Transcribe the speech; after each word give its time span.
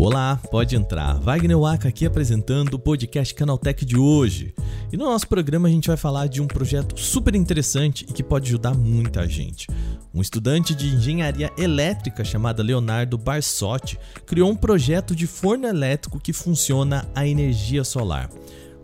Olá, 0.00 0.40
pode 0.50 0.74
entrar. 0.76 1.18
Wagner 1.20 1.58
Waka 1.58 1.88
aqui 1.88 2.06
apresentando 2.06 2.74
o 2.74 2.78
podcast 2.78 3.34
Canaltech 3.34 3.84
de 3.84 3.98
hoje. 3.98 4.54
E 4.92 4.96
no 4.96 5.04
nosso 5.04 5.28
programa 5.28 5.68
a 5.68 5.70
gente 5.70 5.88
vai 5.88 5.96
falar 5.96 6.28
de 6.28 6.40
um 6.40 6.46
projeto 6.46 6.98
super 6.98 7.34
interessante 7.34 8.06
e 8.08 8.12
que 8.12 8.22
pode 8.22 8.48
ajudar 8.48 8.74
muita 8.74 9.28
gente. 9.28 9.66
Um 10.14 10.22
estudante 10.22 10.74
de 10.74 10.94
engenharia 10.94 11.52
elétrica 11.58 12.24
chamado 12.24 12.62
Leonardo 12.62 13.18
Barsotti 13.18 13.98
criou 14.24 14.50
um 14.50 14.56
projeto 14.56 15.14
de 15.14 15.26
forno 15.26 15.66
elétrico 15.66 16.18
que 16.18 16.32
funciona 16.32 17.06
a 17.14 17.26
energia 17.26 17.84
solar. 17.84 18.30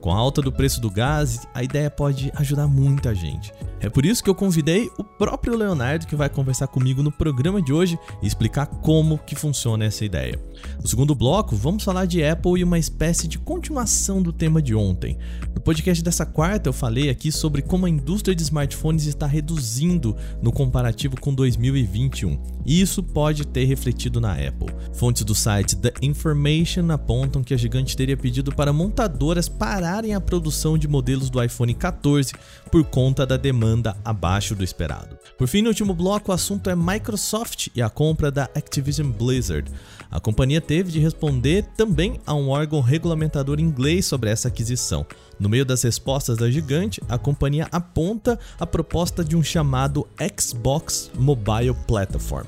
Com 0.05 0.12
a 0.12 0.16
alta 0.16 0.43
do 0.43 0.52
preço 0.52 0.82
do 0.82 0.91
gás, 0.91 1.48
a 1.55 1.62
ideia 1.62 1.91
pode 1.91 2.30
ajudar 2.37 2.66
muita 2.66 3.14
gente. 3.14 3.50
É 3.80 3.89
por 3.89 4.05
isso 4.05 4.23
que 4.23 4.29
eu 4.29 4.34
convidei 4.34 4.91
o 4.98 5.02
próprio 5.02 5.57
Leonardo 5.57 6.07
que 6.07 6.14
vai 6.14 6.29
conversar 6.29 6.66
comigo 6.66 7.02
no 7.02 7.10
programa 7.10 7.62
de 7.62 7.73
hoje 7.73 7.98
e 8.20 8.27
explicar 8.27 8.66
como 8.66 9.16
que 9.16 9.34
funciona 9.34 9.87
essa 9.87 10.05
ideia. 10.05 10.38
No 10.79 10.87
segundo 10.87 11.15
bloco, 11.15 11.56
vamos 11.56 11.84
falar 11.84 12.05
de 12.05 12.23
Apple 12.23 12.60
e 12.60 12.65
uma 12.65 12.79
espécie 12.79 13.27
de 13.27 13.38
continuação 13.38 14.20
do 14.20 14.30
tema 14.30 14.60
de 14.60 14.74
ontem. 14.74 15.16
Podcast 15.64 16.04
dessa 16.04 16.27
quarta, 16.27 16.68
eu 16.68 16.74
falei 16.74 17.09
aqui 17.09 17.32
sobre 17.32 17.62
como 17.62 17.86
a 17.86 17.88
indústria 17.88 18.34
de 18.34 18.42
smartphones 18.42 19.06
está 19.06 19.27
reduzindo 19.27 20.14
no 20.42 20.52
comparativo 20.52 21.18
com 21.18 21.32
2021. 21.32 22.38
E 22.66 22.82
isso 22.82 23.02
pode 23.02 23.46
ter 23.46 23.64
refletido 23.64 24.20
na 24.20 24.34
Apple. 24.34 24.68
Fontes 24.92 25.24
do 25.24 25.34
site 25.34 25.74
The 25.77 25.95
Information 26.02 26.90
apontam 26.90 27.42
que 27.42 27.54
a 27.54 27.56
gigante 27.56 27.96
teria 27.96 28.16
pedido 28.16 28.54
para 28.54 28.74
montadoras 28.74 29.48
pararem 29.48 30.14
a 30.14 30.20
produção 30.20 30.77
de 30.77 30.87
modelos 30.87 31.30
do 31.30 31.42
iPhone 31.42 31.73
14 31.73 32.34
por 32.70 32.84
conta 32.84 33.24
da 33.24 33.38
demanda 33.38 33.96
abaixo 34.04 34.54
do 34.54 34.62
esperado. 34.65 35.16
Por 35.38 35.48
fim, 35.48 35.62
no 35.62 35.68
último 35.68 35.95
bloco, 35.95 36.30
o 36.30 36.34
assunto 36.34 36.68
é 36.68 36.76
Microsoft 36.76 37.68
e 37.74 37.80
a 37.80 37.88
compra 37.88 38.30
da 38.30 38.45
Activision 38.54 39.10
Blizzard. 39.10 39.71
A 40.10 40.21
companhia 40.21 40.60
teve 40.60 40.93
de 40.93 41.01
responder 41.01 41.65
também 41.76 42.21
a 42.26 42.34
um 42.34 42.51
órgão 42.51 42.80
regulamentador 42.80 43.59
inglês 43.59 44.04
sobre 44.04 44.30
essa 44.30 44.49
aquisição. 44.49 45.06
No 45.38 45.49
meio 45.49 45.65
das 45.65 45.82
respostas 45.82 46.37
da 46.37 46.51
gigante, 46.51 47.01
a 47.09 47.18
companhia 47.18 47.68
aponta 47.73 48.38
a 48.59 48.66
proposta 48.66 49.24
de 49.24 49.37
um 49.37 49.43
chamado 49.43 50.07
Xbox 50.38 51.10
Mobile 51.18 51.74
Platform. 51.87 52.46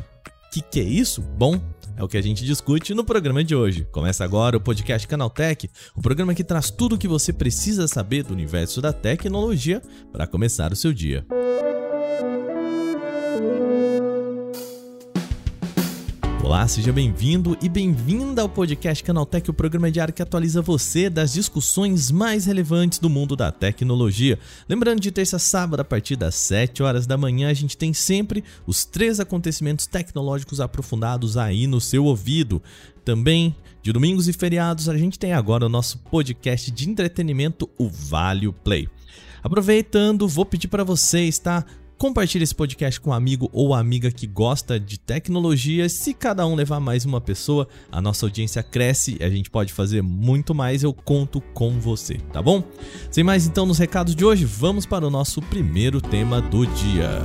Que, 0.53 0.61
que 0.63 0.81
é 0.81 0.85
isso? 0.85 1.21
Bom, 1.21 1.61
é 1.97 2.03
o 2.03 2.09
que 2.09 2.17
a 2.17 2.23
gente 2.23 2.45
discute 2.45 2.95
no 2.95 3.05
programa 3.05 3.43
de 3.43 3.55
hoje. 3.55 3.87
Começa 3.91 4.25
agora 4.25 4.57
o 4.57 4.61
podcast 4.61 5.07
Canaltech, 5.09 5.71
o 5.95 6.03
programa 6.03 6.35
que 6.35 6.45
traz 6.45 6.71
tudo 6.71 6.95
o 6.95 6.99
que 6.99 7.09
você 7.09 7.33
precisa 7.33 7.89
saber 7.89 8.23
do 8.23 8.33
universo 8.33 8.81
da 8.81 8.93
tecnologia 8.93 9.83
para 10.13 10.27
começar 10.27 10.73
o 10.73 10.77
seu 10.77 10.93
dia. 10.93 11.27
Olá, 16.47 16.69
seja 16.69 16.93
bem-vindo 16.93 17.59
e 17.61 17.69
bem-vinda 17.69 18.41
ao 18.41 18.49
podcast 18.49 19.03
Canaltech, 19.03 19.51
o 19.51 19.53
programa 19.53 19.91
diário 19.91 20.15
que 20.15 20.23
atualiza 20.23 20.63
você 20.63 21.11
das 21.11 21.33
discussões 21.33 22.09
mais 22.09 22.47
relevantes 22.47 23.01
do 23.01 23.11
mundo 23.11 23.35
da 23.35 23.51
tecnologia. 23.51 24.39
Lembrando, 24.69 25.01
de 25.01 25.11
terça 25.11 25.39
a 25.39 25.41
sábado, 25.41 25.81
a 25.81 25.85
partir 25.85 26.15
das 26.15 26.37
7 26.37 26.85
horas 26.85 27.05
da 27.05 27.17
manhã, 27.17 27.51
a 27.51 27.53
gente 27.53 27.77
tem 27.77 27.93
sempre 27.93 28.45
os 28.65 28.85
três 28.85 29.19
acontecimentos 29.19 29.89
tecnológicos 29.89 30.61
aprofundados 30.61 31.37
aí 31.37 31.67
no 31.67 31.81
seu 31.81 32.05
ouvido. 32.05 32.63
Também, 33.05 33.53
de 33.83 33.93
domingos 33.93 34.29
e 34.29 34.33
feriados, 34.33 34.89
a 34.89 34.97
gente 34.97 35.19
tem 35.19 35.33
agora 35.33 35.67
o 35.67 35.69
nosso 35.69 35.99
podcast 35.99 36.71
de 36.71 36.89
entretenimento, 36.89 37.69
o 37.77 37.89
Vale 37.89 38.53
Play. 38.63 38.89
Aproveitando, 39.43 40.29
vou 40.29 40.47
pedir 40.47 40.69
para 40.69 40.85
vocês, 40.85 41.41
tá? 41.41 41.65
Compartilhe 41.99 42.45
esse 42.45 42.55
podcast 42.55 43.01
com 43.01 43.09
um 43.09 43.13
amigo 43.15 43.49
ou 43.55 43.73
amiga 43.73 44.11
que 44.11 44.27
gosta 44.27 44.79
de 44.79 44.99
tecnologia. 44.99 45.89
Se 45.89 46.13
cada 46.13 46.47
um 46.47 46.55
levar 46.55 46.79
mais 46.79 47.07
uma 47.07 47.23
pessoa, 47.23 47.67
a 47.91 48.03
nossa 48.03 48.27
audiência 48.27 48.63
cresce 48.63 49.17
e 49.19 49.25
a 49.25 49.31
gente 49.31 49.49
pode 49.49 49.73
fazer 49.73 50.03
muito 50.03 50.55
mais. 50.55 50.83
Eu 50.83 50.93
conto 50.93 51.41
com 51.55 51.81
você, 51.81 52.19
tá 52.33 52.43
bom? 52.43 52.63
Sem 53.11 53.25
mais 53.25 53.47
então 53.47 53.65
nos 53.65 53.79
recados 53.79 54.15
de 54.15 54.27
hoje, 54.27 54.45
vamos 54.45 54.85
para 54.85 55.07
o 55.07 55.11
nosso 55.11 55.41
primeiro 55.41 55.99
tema 55.99 56.43
do 56.43 56.67
dia. 56.67 57.25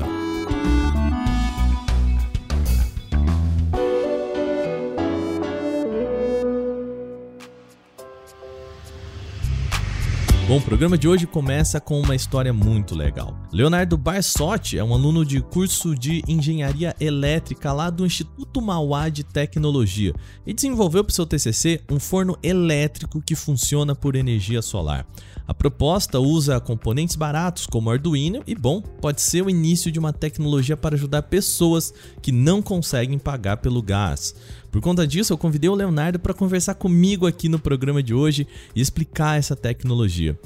Bom, 10.51 10.57
o 10.57 10.61
programa 10.61 10.97
de 10.97 11.07
hoje 11.07 11.25
começa 11.25 11.79
com 11.79 11.97
uma 12.01 12.13
história 12.13 12.51
muito 12.51 12.93
legal. 12.93 13.39
Leonardo 13.53 13.97
Barsotti 13.97 14.77
é 14.77 14.83
um 14.83 14.93
aluno 14.93 15.25
de 15.25 15.39
curso 15.39 15.95
de 15.95 16.21
engenharia 16.27 16.93
elétrica 16.99 17.71
lá 17.71 17.89
do 17.89 18.05
Instituto 18.05 18.61
Mauá 18.61 19.07
de 19.07 19.23
Tecnologia 19.23 20.13
e 20.45 20.53
desenvolveu 20.53 21.05
para 21.05 21.11
o 21.11 21.13
seu 21.13 21.25
TCC 21.25 21.79
um 21.89 22.01
forno 22.01 22.37
elétrico 22.43 23.21
que 23.21 23.33
funciona 23.33 23.95
por 23.95 24.13
energia 24.13 24.61
solar. 24.61 25.07
A 25.47 25.53
proposta 25.53 26.19
usa 26.19 26.59
componentes 26.59 27.15
baratos 27.15 27.65
como 27.65 27.89
Arduino 27.89 28.43
e, 28.45 28.53
bom, 28.53 28.81
pode 28.81 29.21
ser 29.21 29.45
o 29.45 29.49
início 29.49 29.89
de 29.89 29.99
uma 29.99 30.11
tecnologia 30.11 30.75
para 30.75 30.95
ajudar 30.95 31.23
pessoas 31.23 31.93
que 32.21 32.31
não 32.31 32.61
conseguem 32.61 33.17
pagar 33.17 33.57
pelo 33.57 33.81
gás. 33.81 34.35
Por 34.71 34.79
conta 34.79 35.05
disso, 35.05 35.33
eu 35.33 35.37
convidei 35.37 35.69
o 35.69 35.75
Leonardo 35.75 36.17
para 36.17 36.33
conversar 36.33 36.75
comigo 36.75 37.27
aqui 37.27 37.49
no 37.49 37.59
programa 37.59 38.01
de 38.01 38.13
hoje 38.13 38.47
e 38.73 38.79
explicar 38.79 39.37
essa 39.37 39.53
tecnologia. 39.53 40.39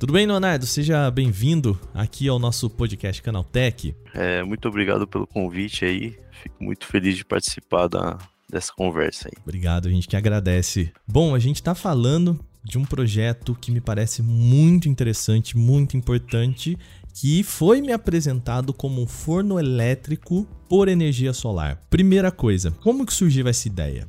Tudo 0.00 0.12
bem, 0.12 0.26
Leonardo? 0.26 0.66
Seja 0.66 1.08
bem-vindo 1.12 1.78
aqui 1.94 2.28
ao 2.28 2.40
nosso 2.40 2.68
podcast 2.68 3.22
Canaltech. 3.22 3.94
É, 4.12 4.42
muito 4.42 4.66
obrigado 4.66 5.06
pelo 5.06 5.28
convite 5.28 5.84
aí. 5.84 6.18
Fico 6.42 6.62
muito 6.62 6.86
feliz 6.86 7.16
de 7.16 7.24
participar 7.24 7.86
da, 7.86 8.18
dessa 8.50 8.72
conversa 8.72 9.28
aí. 9.28 9.42
Obrigado, 9.44 9.86
a 9.86 9.90
gente 9.92 10.08
que 10.08 10.16
agradece. 10.16 10.92
Bom, 11.06 11.32
a 11.32 11.38
gente 11.38 11.56
está 11.56 11.72
falando 11.72 12.38
de 12.64 12.78
um 12.78 12.84
projeto 12.84 13.56
que 13.60 13.70
me 13.70 13.80
parece 13.80 14.22
muito 14.22 14.88
interessante, 14.88 15.56
muito 15.56 15.96
importante 15.96 16.76
que 17.20 17.42
foi 17.42 17.80
me 17.80 17.92
apresentado 17.92 18.72
como 18.72 19.02
um 19.02 19.06
forno 19.06 19.58
elétrico 19.58 20.46
por 20.68 20.86
energia 20.86 21.32
solar. 21.32 21.82
Primeira 21.90 22.30
coisa, 22.30 22.70
como 22.80 23.04
que 23.04 23.12
surgiu 23.12 23.48
essa 23.48 23.66
ideia? 23.66 24.08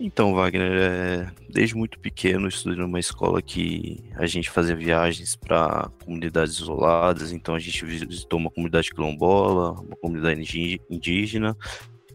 Então, 0.00 0.32
Wagner, 0.32 0.72
é, 0.72 1.30
desde 1.50 1.74
muito 1.74 1.98
pequeno 1.98 2.48
estudei 2.48 2.78
numa 2.78 2.98
escola 2.98 3.42
que 3.42 4.02
a 4.14 4.26
gente 4.26 4.48
fazia 4.48 4.74
viagens 4.74 5.36
para 5.36 5.90
comunidades 6.02 6.54
isoladas, 6.54 7.30
então 7.30 7.54
a 7.54 7.58
gente 7.58 7.84
visitou 7.84 8.38
uma 8.38 8.50
comunidade 8.50 8.90
quilombola, 8.90 9.72
uma 9.72 9.96
comunidade 9.96 10.80
indígena, 10.88 11.54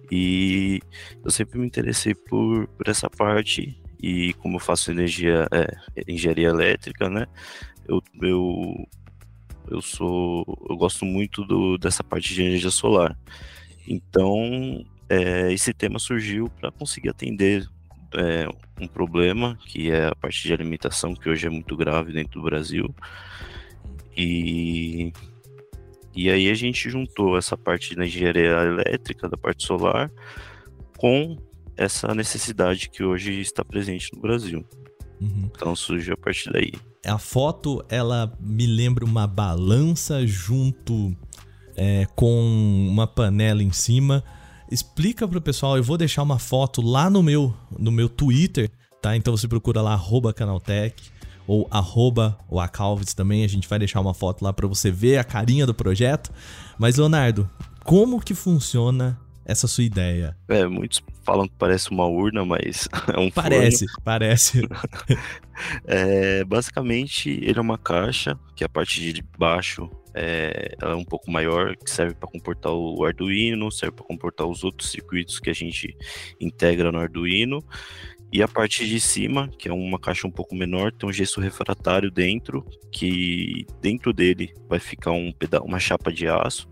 e 0.09 0.79
eu 1.23 1.29
sempre 1.29 1.59
me 1.59 1.67
interessei 1.67 2.15
por, 2.15 2.67
por 2.67 2.87
essa 2.87 3.09
parte, 3.11 3.79
e 4.01 4.33
como 4.35 4.55
eu 4.55 4.59
faço 4.59 4.89
energia, 4.89 5.47
é, 5.51 5.67
engenharia 6.07 6.47
elétrica, 6.47 7.09
né, 7.09 7.27
eu, 7.87 8.01
eu 8.21 8.87
eu 9.73 9.81
sou, 9.81 10.45
eu 10.69 10.75
gosto 10.77 11.05
muito 11.05 11.43
do, 11.43 11.77
dessa 11.77 12.03
parte 12.03 12.33
de 12.33 12.41
energia 12.41 12.71
solar. 12.71 13.17
Então, 13.87 14.85
é, 15.09 15.51
esse 15.51 15.73
tema 15.73 15.99
surgiu 15.99 16.49
para 16.49 16.71
conseguir 16.71 17.09
atender 17.09 17.67
é, 18.15 18.47
um 18.79 18.87
problema 18.87 19.57
que 19.65 19.91
é 19.91 20.07
a 20.07 20.15
parte 20.15 20.43
de 20.43 20.53
alimentação 20.53 21.13
que 21.13 21.29
hoje 21.29 21.47
é 21.47 21.49
muito 21.49 21.75
grave 21.75 22.13
dentro 22.13 22.39
do 22.39 22.45
Brasil. 22.45 22.93
E 24.15 25.11
e 26.15 26.29
aí 26.29 26.49
a 26.49 26.53
gente 26.53 26.89
juntou 26.89 27.37
essa 27.37 27.57
parte 27.57 27.95
da 27.95 28.05
engenharia 28.05 28.51
elétrica, 28.51 29.27
da 29.27 29.35
parte 29.35 29.65
solar, 29.65 30.11
com 30.97 31.37
essa 31.75 32.13
necessidade 32.13 32.87
que 32.89 33.03
hoje 33.03 33.41
está 33.41 33.65
presente 33.65 34.13
no 34.13 34.21
Brasil. 34.21 34.63
Uhum. 35.19 35.49
Então 35.55 35.75
surgiu 35.75 36.13
a 36.13 36.17
partir 36.17 36.51
daí. 36.51 36.73
A 37.05 37.17
foto, 37.17 37.83
ela 37.89 38.31
me 38.39 38.65
lembra 38.65 39.03
uma 39.03 39.27
balança 39.27 40.25
junto 40.25 41.15
é, 41.75 42.07
com 42.15 42.87
uma 42.89 43.05
panela 43.05 43.61
em 43.61 43.71
cima. 43.71 44.23
Explica 44.71 45.27
pro 45.27 45.41
pessoal, 45.41 45.75
eu 45.75 45.83
vou 45.83 45.97
deixar 45.97 46.23
uma 46.23 46.39
foto 46.39 46.81
lá 46.81 47.09
no 47.09 47.21
meu, 47.21 47.53
no 47.77 47.91
meu 47.91 48.07
Twitter, 48.07 48.71
tá? 49.01 49.15
Então 49.17 49.35
você 49.35 49.47
procura 49.47 49.81
lá, 49.81 49.93
arroba 49.93 50.33
Canaltech 50.33 51.11
ou 51.45 51.67
arroba 51.69 52.37
o 52.49 52.59
Acalves 52.59 53.13
também, 53.13 53.43
a 53.43 53.49
gente 53.49 53.67
vai 53.67 53.77
deixar 53.77 53.99
uma 53.99 54.13
foto 54.13 54.41
lá 54.41 54.53
para 54.53 54.65
você 54.65 54.89
ver 54.89 55.17
a 55.17 55.23
carinha 55.25 55.65
do 55.65 55.73
projeto. 55.73 56.31
Mas 56.79 56.95
Leonardo, 56.95 57.49
como 57.83 58.21
que 58.21 58.33
funciona 58.33 59.19
essa 59.45 59.67
sua 59.67 59.83
ideia? 59.83 60.37
É, 60.47 60.65
muitos 60.65 61.01
falam 61.23 61.47
que 61.47 61.55
parece 61.57 61.89
uma 61.91 62.05
urna, 62.05 62.45
mas 62.45 62.87
é 63.13 63.19
um 63.19 63.29
Parece, 63.29 63.87
forno. 63.87 64.01
parece. 64.03 64.61
é, 65.85 66.43
basicamente, 66.43 67.29
ele 67.29 67.57
é 67.57 67.61
uma 67.61 67.77
caixa 67.77 68.37
que 68.55 68.63
a 68.63 68.69
parte 68.69 69.13
de 69.13 69.23
baixo 69.37 69.89
é, 70.13 70.75
ela 70.79 70.93
é 70.93 70.95
um 70.95 71.05
pouco 71.05 71.31
maior, 71.31 71.75
que 71.75 71.89
serve 71.89 72.13
para 72.13 72.29
comportar 72.29 72.71
o 72.71 73.03
Arduino, 73.03 73.71
serve 73.71 73.95
para 73.95 74.05
comportar 74.05 74.47
os 74.47 74.63
outros 74.63 74.89
circuitos 74.91 75.39
que 75.39 75.49
a 75.49 75.53
gente 75.53 75.95
integra 76.39 76.91
no 76.91 76.99
Arduino. 76.99 77.63
E 78.31 78.41
a 78.41 78.47
parte 78.47 78.87
de 78.87 78.99
cima, 78.99 79.47
que 79.59 79.69
é 79.69 79.73
uma 79.73 79.99
caixa 79.99 80.25
um 80.25 80.31
pouco 80.31 80.55
menor, 80.55 80.91
tem 80.91 81.07
um 81.07 81.13
gesso 81.13 81.39
refratário 81.39 82.09
dentro, 82.09 82.65
que 82.91 83.63
dentro 83.79 84.11
dele 84.11 84.51
vai 84.67 84.79
ficar 84.79 85.11
um 85.11 85.31
uma 85.63 85.79
chapa 85.79 86.11
de 86.11 86.27
aço, 86.27 86.67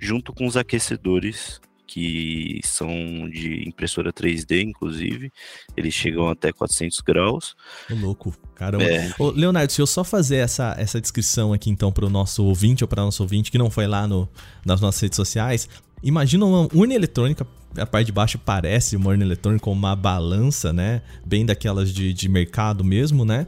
junto 0.00 0.32
com 0.32 0.46
os 0.46 0.56
aquecedores 0.56 1.60
que 1.86 2.60
são 2.64 2.88
de 3.30 3.68
impressora 3.68 4.12
3D, 4.12 4.62
inclusive. 4.62 5.30
Eles 5.76 5.94
chegam 5.94 6.28
até 6.28 6.52
400 6.52 7.00
graus. 7.00 7.54
Ô, 7.90 7.94
louco, 7.94 8.36
caramba. 8.54 8.84
É. 8.84 9.12
Ô, 9.18 9.30
Leonardo, 9.30 9.72
se 9.72 9.80
eu 9.80 9.86
só 9.86 10.02
fazer 10.02 10.36
essa, 10.36 10.74
essa 10.78 11.00
descrição 11.00 11.52
aqui, 11.52 11.70
então, 11.70 11.92
para 11.92 12.06
o 12.06 12.10
nosso 12.10 12.44
ouvinte 12.44 12.82
ou 12.82 12.88
para 12.88 13.02
nosso 13.02 13.22
ouvinte 13.22 13.50
que 13.50 13.58
não 13.58 13.70
foi 13.70 13.86
lá 13.86 14.06
no, 14.06 14.28
nas 14.64 14.80
nossas 14.80 15.00
redes 15.00 15.16
sociais, 15.16 15.68
imagina 16.02 16.44
uma 16.44 16.68
urna 16.74 16.94
eletrônica 16.94 17.46
a 17.76 17.84
parte 17.84 18.06
de 18.06 18.12
baixo 18.12 18.38
parece 18.38 18.96
uma 18.96 19.10
urna 19.10 19.24
eletrônica 19.24 19.62
com 19.62 19.72
uma 19.72 19.94
balança, 19.94 20.72
né? 20.72 21.02
Bem 21.24 21.44
daquelas 21.44 21.92
de, 21.92 22.12
de 22.12 22.28
mercado 22.28 22.82
mesmo, 22.82 23.24
né? 23.24 23.46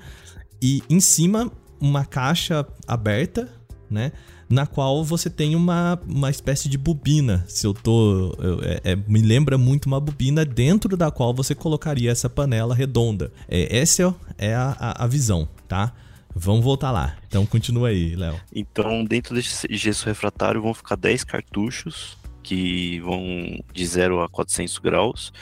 E 0.61 0.83
em 0.91 1.01
cima, 1.01 1.51
uma 1.81 2.05
caixa 2.05 2.67
aberta, 2.87 3.49
né? 3.91 4.13
Na 4.49 4.67
qual 4.67 5.05
você 5.05 5.29
tem 5.29 5.55
uma, 5.55 6.01
uma 6.07 6.31
espécie 6.31 6.69
de 6.69 6.79
bobina. 6.79 7.45
Se 7.49 7.67
eu 7.67 7.75
tô. 7.75 8.35
Eu, 8.39 8.61
é, 8.63 8.93
é, 8.93 8.97
me 8.97 9.21
lembra 9.21 9.59
muito 9.59 9.87
uma 9.87 10.01
bobina 10.01 10.45
dentro 10.45 10.97
da 10.97 11.11
qual 11.11 11.35
você 11.35 11.55
colocaria 11.55 12.11
essa 12.11 12.31
panela 12.31 12.75
redonda. 12.75 13.33
É, 13.49 13.79
essa 13.79 14.15
é 14.39 14.55
a, 14.55 14.77
a, 14.79 15.05
a 15.05 15.07
visão, 15.07 15.49
tá? 15.67 15.93
Vamos 16.35 16.65
voltar 16.65 16.91
lá. 16.91 17.17
Então 17.27 17.45
continua 17.45 17.89
aí, 17.89 18.15
Léo. 18.15 18.41
Então, 18.55 19.05
dentro 19.05 19.35
desse 19.35 19.67
gesso 19.71 20.07
refratário 20.07 20.63
vão 20.63 20.73
ficar 20.73 20.97
10 20.97 21.25
cartuchos 21.25 22.17
que 22.43 22.99
vão 23.01 23.61
de 23.75 23.87
0 23.87 24.23
a 24.23 24.29
400 24.29 24.79
graus. 24.79 25.33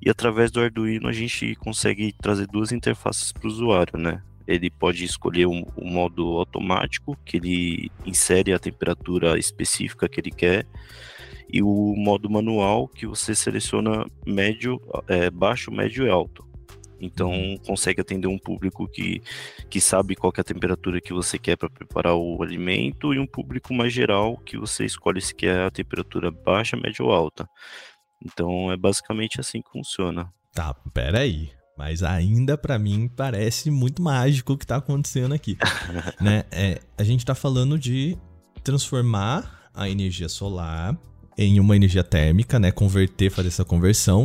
E 0.00 0.08
através 0.08 0.50
do 0.50 0.60
Arduino 0.60 1.08
a 1.08 1.12
gente 1.12 1.54
consegue 1.56 2.14
trazer 2.22 2.46
duas 2.46 2.72
interfaces 2.72 3.32
para 3.32 3.46
o 3.46 3.50
usuário, 3.50 3.98
né? 3.98 4.22
Ele 4.46 4.70
pode 4.70 5.04
escolher 5.04 5.46
o, 5.46 5.62
o 5.76 5.86
modo 5.86 6.24
automático, 6.36 7.16
que 7.24 7.36
ele 7.36 7.90
insere 8.04 8.52
a 8.52 8.58
temperatura 8.58 9.38
específica 9.38 10.08
que 10.08 10.20
ele 10.20 10.30
quer, 10.30 10.66
e 11.48 11.62
o 11.62 11.94
modo 11.96 12.28
manual, 12.28 12.88
que 12.88 13.06
você 13.06 13.34
seleciona 13.34 14.06
médio, 14.26 14.80
é, 15.08 15.30
baixo, 15.30 15.70
médio 15.70 16.06
e 16.06 16.10
alto. 16.10 16.44
Então 17.00 17.30
uhum. 17.30 17.58
consegue 17.58 18.00
atender 18.00 18.28
um 18.28 18.38
público 18.38 18.88
que, 18.88 19.22
que 19.68 19.80
sabe 19.80 20.16
qual 20.16 20.32
é 20.36 20.40
a 20.40 20.44
temperatura 20.44 21.00
que 21.00 21.12
você 21.12 21.38
quer 21.38 21.56
para 21.56 21.68
preparar 21.68 22.14
o 22.14 22.42
alimento 22.42 23.12
e 23.12 23.18
um 23.18 23.26
público 23.26 23.74
mais 23.74 23.92
geral 23.92 24.38
que 24.38 24.56
você 24.56 24.84
escolhe 24.84 25.20
se 25.20 25.34
quer 25.34 25.60
a 25.60 25.70
temperatura 25.70 26.30
baixa, 26.30 26.76
média 26.76 27.04
ou 27.04 27.12
alta. 27.12 27.48
Então 28.24 28.72
é 28.72 28.76
basicamente 28.76 29.38
assim 29.38 29.60
que 29.60 29.70
funciona. 29.70 30.32
Tá, 30.54 30.72
pera 30.94 31.20
aí. 31.20 31.50
Mas 31.76 32.02
ainda 32.02 32.56
para 32.56 32.78
mim 32.78 33.08
parece 33.08 33.70
muito 33.70 34.00
mágico 34.00 34.52
o 34.52 34.58
que 34.58 34.64
está 34.64 34.76
acontecendo 34.76 35.34
aqui. 35.34 35.58
né? 36.20 36.44
É, 36.50 36.80
a 36.96 37.02
gente 37.02 37.20
está 37.20 37.34
falando 37.34 37.78
de 37.78 38.16
transformar 38.62 39.70
a 39.74 39.88
energia 39.88 40.28
solar 40.28 40.96
em 41.36 41.58
uma 41.58 41.74
energia 41.74 42.04
térmica, 42.04 42.58
né? 42.58 42.70
Converter, 42.70 43.30
fazer 43.30 43.48
essa 43.48 43.64
conversão. 43.64 44.24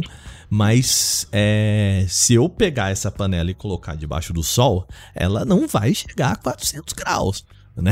Mas 0.49 1.27
é, 1.31 2.05
se 2.07 2.35
eu 2.35 2.47
pegar 2.47 2.91
essa 2.91 3.11
panela 3.11 3.49
e 3.49 3.55
colocar 3.55 3.95
debaixo 3.95 4.31
do 4.31 4.43
sol, 4.43 4.87
ela 5.15 5.43
não 5.43 5.67
vai 5.67 5.93
chegar 5.93 6.33
a 6.33 6.35
400 6.35 6.93
graus. 6.93 7.45
Né? 7.81 7.91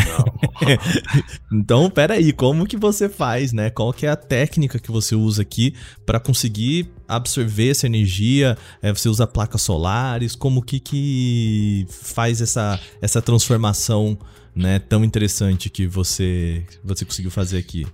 então, 1.51 1.89
peraí, 1.89 2.31
como 2.34 2.66
que 2.66 2.78
você 2.78 3.10
faz, 3.10 3.54
né? 3.54 3.69
Qual 3.69 3.94
que 3.94 4.06
é 4.06 4.10
a 4.10 4.16
técnica 4.16 4.80
que 4.80 4.92
você 4.92 5.16
usa 5.16 5.42
aqui 5.42 5.75
para 6.06 6.19
conseguir 6.19 6.89
absorver 7.07 7.72
essa 7.72 7.86
energia? 7.86 8.57
É, 8.81 8.92
você 8.92 9.10
usa 9.10 9.25
placas 9.25 9.62
solares? 9.62 10.36
Como 10.36 10.62
que, 10.62 10.80
que 10.80 11.86
faz 11.89 12.42
essa, 12.42 12.80
essa 13.01 13.22
transformação 13.22 14.18
né, 14.56 14.80
tão 14.80 15.04
interessante 15.04 15.69
que 15.69 15.86
você, 15.88 16.66
você 16.83 17.06
conseguiu 17.06 17.31
fazer 17.31 17.57
aqui? 17.57 17.86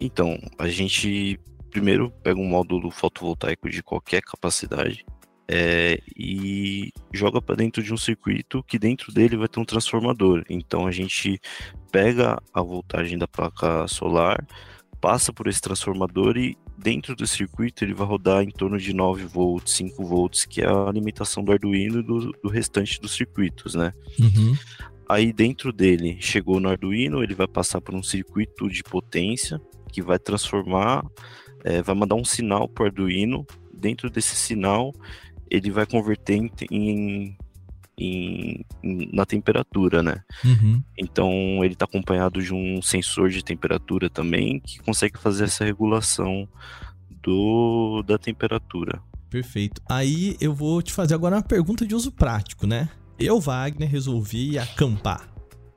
Então, 0.00 0.38
a 0.58 0.68
gente 0.68 1.38
primeiro 1.70 2.10
pega 2.22 2.40
um 2.40 2.48
módulo 2.48 2.90
fotovoltaico 2.90 3.68
de 3.68 3.82
qualquer 3.82 4.22
capacidade 4.22 5.04
é, 5.48 6.00
e 6.16 6.92
joga 7.12 7.40
para 7.40 7.56
dentro 7.56 7.82
de 7.82 7.92
um 7.92 7.96
circuito 7.96 8.62
que 8.64 8.78
dentro 8.78 9.12
dele 9.12 9.36
vai 9.36 9.48
ter 9.48 9.60
um 9.60 9.64
transformador. 9.64 10.44
Então 10.50 10.86
a 10.86 10.90
gente 10.90 11.40
pega 11.90 12.40
a 12.52 12.62
voltagem 12.62 13.16
da 13.16 13.28
placa 13.28 13.86
solar, 13.86 14.44
passa 15.00 15.32
por 15.32 15.46
esse 15.46 15.60
transformador 15.60 16.36
e 16.36 16.56
dentro 16.76 17.14
do 17.14 17.26
circuito 17.26 17.84
ele 17.84 17.94
vai 17.94 18.06
rodar 18.06 18.42
em 18.42 18.50
torno 18.50 18.78
de 18.78 18.92
9 18.92 19.24
volts, 19.24 19.74
5 19.74 20.04
volts, 20.04 20.44
que 20.44 20.62
é 20.62 20.66
a 20.66 20.88
alimentação 20.88 21.44
do 21.44 21.52
Arduino 21.52 22.00
e 22.00 22.02
do, 22.02 22.32
do 22.32 22.48
restante 22.48 23.00
dos 23.00 23.12
circuitos, 23.12 23.74
né? 23.74 23.92
Uhum. 24.20 24.54
Aí 25.08 25.32
dentro 25.32 25.72
dele 25.72 26.16
chegou 26.20 26.58
no 26.58 26.68
Arduino, 26.68 27.22
ele 27.22 27.34
vai 27.34 27.46
passar 27.46 27.80
por 27.80 27.94
um 27.94 28.02
circuito 28.02 28.68
de 28.68 28.82
potência 28.82 29.60
que 29.92 30.02
vai 30.02 30.18
transformar, 30.18 31.06
é, 31.64 31.80
vai 31.80 31.94
mandar 31.94 32.16
um 32.16 32.24
sinal 32.24 32.68
para 32.68 32.84
o 32.84 32.86
Arduino. 32.86 33.46
Dentro 33.72 34.08
desse 34.08 34.34
sinal, 34.34 34.92
ele 35.50 35.70
vai 35.70 35.86
converter 35.86 36.34
em, 36.34 36.50
em, 36.70 37.36
em, 37.98 38.64
na 39.12 39.24
temperatura, 39.24 40.02
né? 40.02 40.22
Uhum. 40.44 40.82
Então 40.98 41.30
ele 41.64 41.74
está 41.74 41.84
acompanhado 41.84 42.42
de 42.42 42.52
um 42.54 42.80
sensor 42.82 43.30
de 43.30 43.44
temperatura 43.44 44.08
também 44.10 44.60
que 44.60 44.78
consegue 44.80 45.18
fazer 45.18 45.44
essa 45.44 45.64
regulação 45.64 46.48
do, 47.22 48.02
da 48.06 48.18
temperatura. 48.18 49.00
Perfeito. 49.28 49.82
Aí 49.88 50.36
eu 50.40 50.54
vou 50.54 50.80
te 50.82 50.92
fazer 50.92 51.14
agora 51.14 51.36
uma 51.36 51.42
pergunta 51.42 51.86
de 51.86 51.94
uso 51.94 52.12
prático, 52.12 52.66
né? 52.66 52.88
Eu, 53.18 53.40
Wagner, 53.40 53.88
resolvi 53.88 54.58
acampar, 54.58 55.28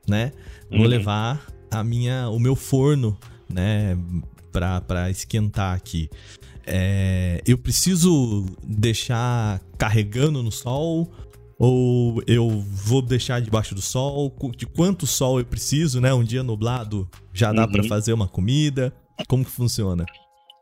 né? 0.07 0.31
Vou 0.69 0.81
uhum. 0.81 0.88
levar 0.88 1.42
a 1.72 1.83
minha, 1.83 2.30
o 2.30 2.39
meu 2.39 2.56
forno 2.56 3.18
né, 3.50 3.98
para 4.51 5.10
esquentar 5.10 5.75
aqui. 5.75 6.10
É, 6.66 7.42
eu 7.48 7.57
preciso 7.57 8.46
deixar 8.63 9.60
carregando 9.78 10.44
no 10.44 10.51
sol 10.51 11.12
ou 11.57 12.22
eu 12.28 12.48
vou 12.50 13.01
deixar 13.01 13.42
debaixo 13.42 13.74
do 13.74 13.81
sol? 13.81 14.34
De 14.56 14.66
quanto 14.66 15.07
sol 15.07 15.40
eu 15.40 15.46
preciso, 15.46 16.00
né? 16.00 16.13
Um 16.13 16.24
dia 16.24 16.44
nublado 16.44 17.10
já 17.34 17.51
dá 17.51 17.66
uhum. 17.66 17.72
para 17.72 17.84
fazer 17.84 18.13
uma 18.13 18.28
comida? 18.28 18.94
Como 19.28 19.44
que 19.44 19.51
funciona? 19.51 20.06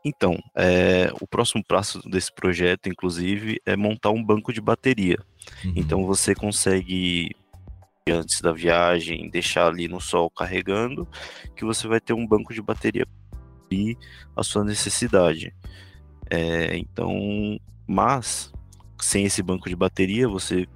Então, 0.04 0.38
é, 0.56 1.12
o 1.20 1.26
próximo 1.26 1.62
passo 1.62 2.00
desse 2.08 2.32
projeto, 2.32 2.88
inclusive, 2.88 3.60
é 3.66 3.76
montar 3.76 4.10
um 4.10 4.24
banco 4.24 4.52
de 4.52 4.60
bateria. 4.60 5.18
Uhum. 5.64 5.72
Então 5.76 6.06
você 6.06 6.34
consegue 6.34 7.30
antes 8.10 8.40
da 8.40 8.52
viagem, 8.52 9.28
deixar 9.28 9.66
ali 9.66 9.86
no 9.86 10.00
sol 10.00 10.30
carregando, 10.30 11.06
que 11.54 11.64
você 11.64 11.86
vai 11.86 12.00
ter 12.00 12.14
um 12.14 12.26
banco 12.26 12.54
de 12.54 12.62
bateria 12.62 13.06
e 13.70 13.96
a 14.36 14.42
sua 14.42 14.64
necessidade. 14.64 15.54
É, 16.30 16.76
então, 16.76 17.10
mas 17.86 18.52
sem 19.00 19.24
esse 19.24 19.42
banco 19.42 19.68
de 19.68 19.76
bateria, 19.76 20.28
você 20.28 20.66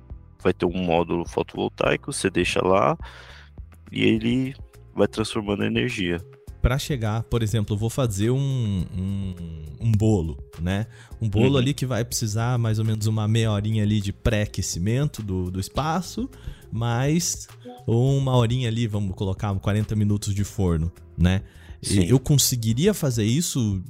vai 0.42 0.52
ter 0.52 0.66
um 0.66 0.84
módulo 0.84 1.26
fotovoltaico, 1.26 2.12
você 2.12 2.30
deixa 2.30 2.60
lá 2.64 2.96
e 3.90 4.02
ele 4.02 4.54
vai 4.94 5.06
transformando 5.06 5.62
a 5.62 5.66
energia 5.66 6.18
para 6.62 6.78
chegar, 6.78 7.24
por 7.24 7.42
exemplo, 7.42 7.74
eu 7.74 7.78
vou 7.78 7.90
fazer 7.90 8.30
um, 8.30 8.38
um, 8.96 9.34
um 9.80 9.92
bolo, 9.92 10.38
né? 10.60 10.86
Um 11.20 11.28
bolo 11.28 11.50
uhum. 11.50 11.56
ali 11.56 11.74
que 11.74 11.84
vai 11.84 12.04
precisar 12.04 12.56
mais 12.56 12.78
ou 12.78 12.84
menos 12.84 13.08
uma 13.08 13.26
meia 13.26 13.50
horinha 13.50 13.82
ali 13.82 14.00
de 14.00 14.12
pré-aquecimento 14.12 15.22
do, 15.24 15.50
do 15.50 15.58
espaço, 15.58 16.30
mais 16.70 17.48
uma 17.84 18.36
horinha 18.36 18.68
ali, 18.68 18.86
vamos 18.86 19.16
colocar 19.16 19.52
40 19.52 19.96
minutos 19.96 20.32
de 20.32 20.44
forno, 20.44 20.90
né? 21.18 21.42
Sim. 21.82 22.04
Eu 22.04 22.18
conseguiria 22.20 22.94
fazer 22.94 23.24
isso 23.24 23.82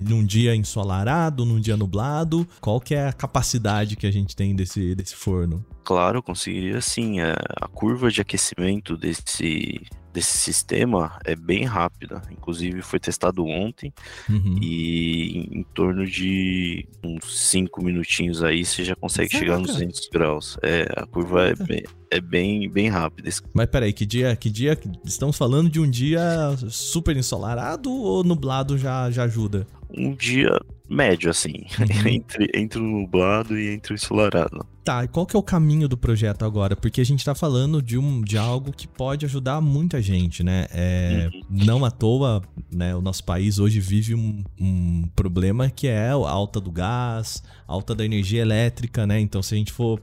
num 0.00 0.24
dia 0.24 0.54
ensolarado, 0.54 1.44
num 1.44 1.60
dia 1.60 1.76
nublado? 1.76 2.46
Qual 2.60 2.80
que 2.80 2.94
é 2.94 3.08
a 3.08 3.12
capacidade 3.12 3.96
que 3.96 4.06
a 4.06 4.10
gente 4.10 4.34
tem 4.34 4.54
desse, 4.54 4.94
desse 4.94 5.14
forno? 5.14 5.64
Claro, 5.84 6.22
conseguiria 6.22 6.80
sim. 6.80 7.20
A, 7.20 7.34
a 7.60 7.68
curva 7.68 8.10
de 8.10 8.20
aquecimento 8.20 8.96
desse, 8.96 9.80
desse 10.12 10.38
sistema 10.38 11.18
é 11.24 11.36
bem 11.36 11.64
rápida. 11.64 12.22
Inclusive 12.30 12.82
foi 12.82 12.98
testado 12.98 13.44
ontem 13.44 13.92
uhum. 14.28 14.58
e 14.60 15.48
em, 15.52 15.62
torno 15.74 16.06
de 16.06 16.86
uns 17.02 17.50
5 17.50 17.84
minutinhos 17.84 18.42
aí 18.42 18.64
você 18.64 18.84
já 18.84 18.96
consegue 18.96 19.30
Caraca. 19.30 19.46
chegar 19.46 19.58
nos 19.58 19.72
200 19.72 20.08
graus. 20.08 20.56
É, 20.62 20.86
a 20.96 21.06
curva 21.06 21.48
é 21.48 21.54
bem, 21.54 21.84
é 22.10 22.20
bem, 22.20 22.68
bem 22.68 22.88
rápida. 22.88 23.30
Mas 23.52 23.66
peraí, 23.66 23.92
que 23.92 24.06
dia, 24.06 24.36
que 24.36 24.50
dia 24.50 24.78
estamos 25.04 25.36
falando 25.36 25.70
de 25.70 25.80
um 25.80 25.88
dia 25.88 26.20
super 26.68 27.16
ensolarado 27.16 27.90
ou 27.90 28.24
nublado 28.24 28.76
já, 28.78 29.10
já 29.10 29.24
ajuda? 29.24 29.66
um 29.96 30.14
dia 30.14 30.60
médio, 30.88 31.30
assim, 31.30 31.64
uhum. 31.78 32.06
entre, 32.08 32.50
entre 32.54 32.78
o 32.78 32.82
nublado 32.82 33.58
e 33.58 33.70
entre 33.70 33.94
o 33.94 33.96
ensolarado. 33.96 34.66
Tá, 34.84 35.02
e 35.02 35.08
qual 35.08 35.24
que 35.24 35.34
é 35.34 35.38
o 35.38 35.42
caminho 35.42 35.88
do 35.88 35.96
projeto 35.96 36.44
agora? 36.44 36.76
Porque 36.76 37.00
a 37.00 37.04
gente 37.04 37.20
está 37.20 37.34
falando 37.34 37.80
de, 37.80 37.96
um, 37.96 38.20
de 38.20 38.36
algo 38.36 38.70
que 38.70 38.86
pode 38.86 39.24
ajudar 39.24 39.62
muita 39.62 40.02
gente, 40.02 40.42
né? 40.42 40.66
É, 40.70 41.30
uhum. 41.32 41.64
Não 41.64 41.84
à 41.86 41.90
toa, 41.90 42.42
né, 42.70 42.94
o 42.94 43.00
nosso 43.00 43.24
país 43.24 43.58
hoje 43.58 43.80
vive 43.80 44.14
um, 44.14 44.44
um 44.60 45.08
problema 45.16 45.70
que 45.70 45.86
é 45.86 46.10
a 46.10 46.12
alta 46.12 46.60
do 46.60 46.70
gás, 46.70 47.42
alta 47.66 47.94
da 47.94 48.04
energia 48.04 48.42
elétrica, 48.42 49.06
né? 49.06 49.18
Então, 49.18 49.42
se 49.42 49.54
a 49.54 49.56
gente 49.56 49.72
for 49.72 50.02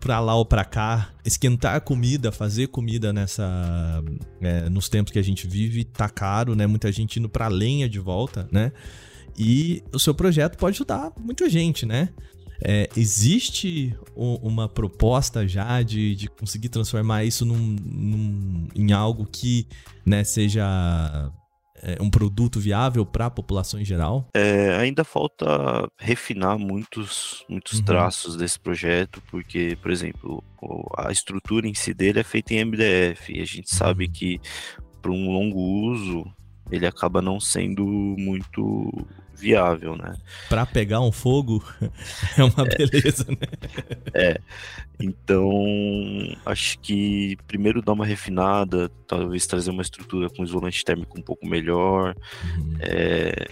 para 0.00 0.18
lá 0.18 0.34
ou 0.34 0.46
para 0.46 0.64
cá, 0.64 1.10
esquentar 1.26 1.80
comida, 1.80 2.30
fazer 2.30 2.68
comida 2.68 3.12
nessa 3.12 4.02
é, 4.40 4.68
nos 4.70 4.88
tempos 4.88 5.12
que 5.12 5.18
a 5.18 5.22
gente 5.22 5.46
vive, 5.46 5.84
tá 5.84 6.08
caro, 6.08 6.54
né? 6.54 6.66
Muita 6.66 6.90
gente 6.92 7.18
indo 7.18 7.28
para 7.28 7.48
lenha 7.48 7.88
de 7.88 7.98
volta, 7.98 8.48
né? 8.52 8.72
E 9.36 9.82
o 9.92 9.98
seu 9.98 10.14
projeto 10.14 10.56
pode 10.56 10.76
ajudar 10.76 11.12
muita 11.18 11.50
gente, 11.50 11.84
né? 11.84 12.10
É, 12.64 12.88
existe 12.96 13.94
uma 14.14 14.66
proposta 14.66 15.46
já 15.46 15.82
de, 15.82 16.16
de 16.16 16.28
conseguir 16.28 16.70
transformar 16.70 17.22
isso 17.24 17.44
num, 17.44 17.76
num, 17.84 18.68
em 18.74 18.92
algo 18.92 19.26
que 19.26 19.66
né, 20.06 20.24
seja 20.24 21.30
um 22.00 22.10
produto 22.10 22.58
viável 22.58 23.04
para 23.04 23.26
a 23.26 23.30
população 23.30 23.80
em 23.80 23.84
geral? 23.84 24.28
É, 24.34 24.76
ainda 24.76 25.04
falta 25.04 25.46
refinar 25.98 26.58
muitos, 26.58 27.44
muitos 27.48 27.78
uhum. 27.78 27.84
traços 27.84 28.36
desse 28.36 28.58
projeto, 28.58 29.22
porque, 29.30 29.76
por 29.80 29.90
exemplo, 29.90 30.42
a 30.96 31.10
estrutura 31.12 31.66
em 31.68 31.74
si 31.74 31.94
dele 31.94 32.20
é 32.20 32.24
feita 32.24 32.54
em 32.54 32.64
MDF 32.64 33.32
e 33.32 33.40
a 33.40 33.44
gente 33.44 33.74
sabe 33.74 34.06
uhum. 34.06 34.12
que 34.12 34.40
para 35.00 35.10
um 35.12 35.30
longo 35.30 35.58
uso 35.58 36.24
ele 36.70 36.86
acaba 36.86 37.22
não 37.22 37.38
sendo 37.38 37.84
muito 37.86 39.06
viável, 39.36 39.96
né? 39.96 40.16
Para 40.48 40.66
pegar 40.66 41.00
um 41.00 41.12
fogo 41.12 41.62
é 42.36 42.42
uma 42.42 42.66
é, 42.66 42.76
beleza, 42.76 43.26
né? 43.28 43.46
É. 44.14 44.40
Então, 44.98 45.52
acho 46.46 46.78
que 46.78 47.36
primeiro 47.46 47.82
dar 47.82 47.92
uma 47.92 48.06
refinada, 48.06 48.88
talvez 49.06 49.46
trazer 49.46 49.70
uma 49.70 49.82
estrutura 49.82 50.30
com 50.30 50.44
isolante 50.44 50.84
térmico 50.84 51.18
um 51.18 51.22
pouco 51.22 51.46
melhor, 51.46 52.14
uhum. 52.56 52.76
é, 52.80 53.46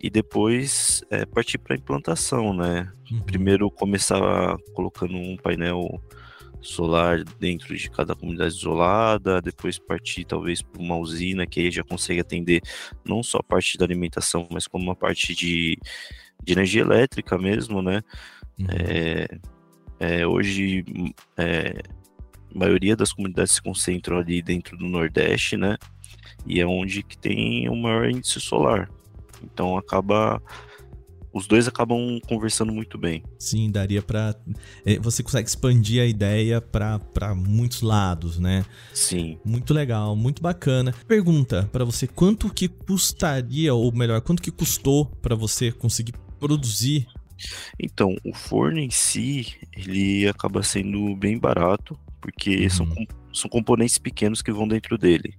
e 0.00 0.08
depois 0.08 1.02
é, 1.10 1.26
partir 1.26 1.58
para 1.58 1.74
a 1.74 1.78
implantação, 1.78 2.54
né? 2.54 2.92
Uhum. 3.10 3.20
Primeiro 3.22 3.70
começar 3.70 4.56
colocando 4.74 5.16
um 5.16 5.36
painel 5.36 6.00
solar 6.60 7.24
dentro 7.38 7.76
de 7.76 7.90
cada 7.90 8.14
comunidade 8.14 8.54
isolada, 8.54 9.40
depois 9.40 9.78
partir 9.78 10.24
talvez 10.24 10.62
para 10.62 10.80
uma 10.80 10.96
usina 10.96 11.46
que 11.46 11.60
aí 11.60 11.70
já 11.70 11.82
consegue 11.82 12.20
atender 12.20 12.62
não 13.04 13.22
só 13.22 13.38
a 13.38 13.42
parte 13.42 13.76
da 13.76 13.84
alimentação, 13.84 14.46
mas 14.50 14.66
como 14.66 14.84
uma 14.84 14.96
parte 14.96 15.34
de, 15.34 15.76
de 16.42 16.52
energia 16.52 16.82
elétrica 16.82 17.36
mesmo, 17.36 17.82
né? 17.82 18.02
Uhum. 18.58 18.66
É, 18.70 19.38
é, 19.98 20.26
hoje 20.26 20.84
é, 21.36 21.82
a 22.54 22.58
maioria 22.58 22.96
das 22.96 23.12
comunidades 23.12 23.54
se 23.54 23.62
concentram 23.62 24.18
ali 24.18 24.40
dentro 24.40 24.76
do 24.76 24.86
Nordeste, 24.86 25.56
né? 25.56 25.76
E 26.46 26.60
é 26.60 26.66
onde 26.66 27.02
que 27.02 27.16
tem 27.16 27.68
o 27.68 27.76
maior 27.76 28.08
índice 28.08 28.40
solar. 28.40 28.90
Então 29.42 29.76
acaba 29.76 30.40
os 31.32 31.48
dois 31.48 31.66
acabam 31.66 32.20
conversando 32.28 32.72
muito 32.72 32.96
bem. 32.96 33.24
Sim, 33.40 33.68
daria 33.68 34.00
para 34.00 34.36
é, 34.86 35.00
você 35.00 35.20
consegue 35.20 35.48
expandir 35.48 36.00
a 36.00 36.06
ideia 36.06 36.60
para 36.60 37.34
muitos 37.34 37.82
lados, 37.82 38.38
né? 38.38 38.64
Sim. 38.92 39.36
Muito 39.44 39.74
legal, 39.74 40.14
muito 40.14 40.40
bacana. 40.40 40.94
Pergunta 41.08 41.68
para 41.72 41.84
você, 41.84 42.06
quanto 42.06 42.48
que 42.54 42.68
custaria 42.68 43.74
ou 43.74 43.92
melhor, 43.92 44.20
quanto 44.20 44.40
que 44.40 44.52
custou 44.52 45.06
para 45.06 45.34
você 45.34 45.72
conseguir 45.72 46.12
produzir 46.38 47.08
então, 47.78 48.16
o 48.24 48.32
forno 48.32 48.78
em 48.78 48.90
si, 48.90 49.54
ele 49.76 50.28
acaba 50.28 50.62
sendo 50.62 51.14
bem 51.16 51.38
barato, 51.38 51.98
porque 52.24 52.62
uhum. 52.62 52.70
são, 52.70 52.88
são 53.34 53.50
componentes 53.50 53.98
pequenos 53.98 54.40
que 54.40 54.50
vão 54.50 54.66
dentro 54.66 54.96
dele. 54.96 55.34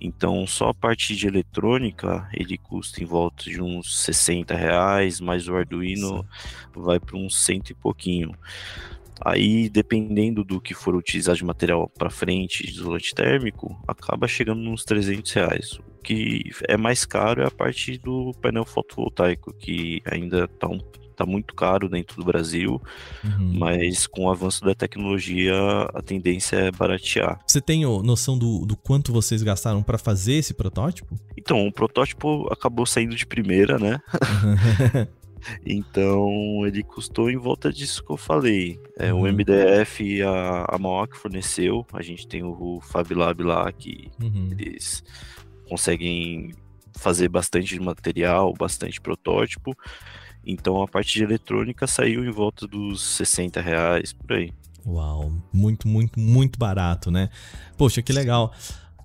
Então, 0.00 0.46
só 0.46 0.70
a 0.70 0.74
parte 0.74 1.14
de 1.14 1.26
eletrônica, 1.26 2.26
ele 2.32 2.56
custa 2.56 3.02
em 3.02 3.06
volta 3.06 3.44
de 3.44 3.60
uns 3.60 4.02
60 4.02 4.56
reais, 4.56 5.20
mas 5.20 5.46
o 5.46 5.54
Arduino 5.54 6.26
vai 6.74 6.98
para 6.98 7.18
uns 7.18 7.44
cento 7.44 7.68
e 7.68 7.74
pouquinho. 7.74 8.32
Aí, 9.22 9.68
dependendo 9.68 10.42
do 10.42 10.58
que 10.58 10.72
for 10.72 10.96
utilizar 10.96 11.36
de 11.36 11.44
material 11.44 11.86
para 11.86 12.08
frente, 12.08 12.66
de 12.66 12.72
isolante 12.72 13.14
térmico, 13.14 13.78
acaba 13.86 14.26
chegando 14.26 14.62
nos 14.62 14.84
300 14.84 15.30
reais. 15.32 15.72
O 15.72 16.02
que 16.02 16.50
é 16.66 16.78
mais 16.78 17.04
caro 17.04 17.42
é 17.42 17.46
a 17.46 17.50
parte 17.50 17.98
do 17.98 18.32
painel 18.40 18.64
fotovoltaico, 18.64 19.52
que 19.52 20.00
ainda 20.06 20.44
está 20.44 20.66
um 20.66 20.80
está 21.12 21.24
muito 21.24 21.54
caro 21.54 21.88
dentro 21.88 22.16
do 22.16 22.24
Brasil, 22.24 22.80
uhum. 23.24 23.58
mas 23.58 24.06
com 24.06 24.26
o 24.26 24.30
avanço 24.30 24.64
da 24.64 24.74
tecnologia 24.74 25.54
a 25.94 26.02
tendência 26.02 26.56
é 26.56 26.70
baratear. 26.70 27.38
Você 27.46 27.60
tem 27.60 27.84
noção 28.02 28.36
do, 28.36 28.66
do 28.66 28.76
quanto 28.76 29.12
vocês 29.12 29.42
gastaram 29.42 29.82
para 29.82 29.98
fazer 29.98 30.34
esse 30.34 30.54
protótipo? 30.54 31.18
Então, 31.36 31.66
o 31.66 31.72
protótipo 31.72 32.48
acabou 32.52 32.86
saindo 32.86 33.14
de 33.14 33.26
primeira, 33.26 33.78
né? 33.78 34.00
Então 35.64 36.64
ele 36.66 36.82
custou 36.82 37.30
em 37.30 37.36
volta 37.36 37.72
disso 37.72 38.04
que 38.04 38.12
eu 38.12 38.16
falei. 38.16 38.78
É, 38.98 39.12
uhum. 39.12 39.22
O 39.22 39.32
MDF 39.32 40.22
a, 40.22 40.66
a 40.68 40.78
Maok 40.78 41.16
forneceu. 41.16 41.86
A 41.92 42.02
gente 42.02 42.26
tem 42.26 42.42
o 42.42 42.80
FabLab 42.80 43.42
lá 43.42 43.70
que 43.72 44.10
uhum. 44.22 44.50
eles 44.52 45.02
conseguem 45.68 46.52
fazer 46.96 47.28
bastante 47.28 47.78
material, 47.80 48.52
bastante 48.52 49.00
protótipo. 49.00 49.74
Então 50.44 50.82
a 50.82 50.88
parte 50.88 51.14
de 51.14 51.24
eletrônica 51.24 51.86
saiu 51.86 52.24
em 52.24 52.30
volta 52.30 52.66
dos 52.66 53.02
60 53.02 53.60
reais 53.60 54.12
por 54.12 54.32
aí. 54.32 54.52
Uau, 54.84 55.32
muito, 55.52 55.86
muito, 55.86 56.18
muito 56.18 56.58
barato, 56.58 57.10
né? 57.10 57.30
Poxa, 57.76 58.02
que 58.02 58.12
legal. 58.12 58.52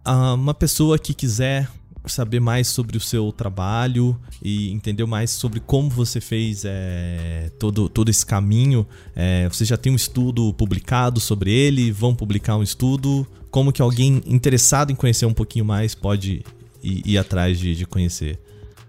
Ah, 0.03 0.33
uma 0.33 0.53
pessoa 0.53 0.97
que 0.97 1.13
quiser 1.13 1.69
saber 2.05 2.39
mais 2.39 2.67
sobre 2.67 2.97
o 2.97 2.99
seu 2.99 3.31
trabalho 3.31 4.19
e 4.41 4.71
entender 4.71 5.05
mais 5.05 5.31
sobre 5.31 5.59
como 5.59 5.89
você 5.89 6.21
fez 6.21 6.63
é, 6.65 7.51
todo, 7.59 7.89
todo 7.89 8.09
esse 8.09 8.25
caminho. 8.25 8.87
É, 9.15 9.47
você 9.49 9.65
já 9.65 9.77
tem 9.77 9.91
um 9.91 9.95
estudo 9.95 10.53
publicado 10.53 11.19
sobre 11.19 11.51
ele? 11.51 11.91
Vão 11.91 12.15
publicar 12.15 12.55
um 12.55 12.63
estudo? 12.63 13.27
Como 13.51 13.71
que 13.71 13.81
alguém 13.81 14.21
interessado 14.25 14.91
em 14.91 14.95
conhecer 14.95 15.25
um 15.25 15.33
pouquinho 15.33 15.65
mais 15.65 15.93
pode 15.93 16.43
ir, 16.81 17.01
ir 17.05 17.17
atrás 17.17 17.59
de, 17.59 17.75
de 17.75 17.85
conhecer? 17.85 18.39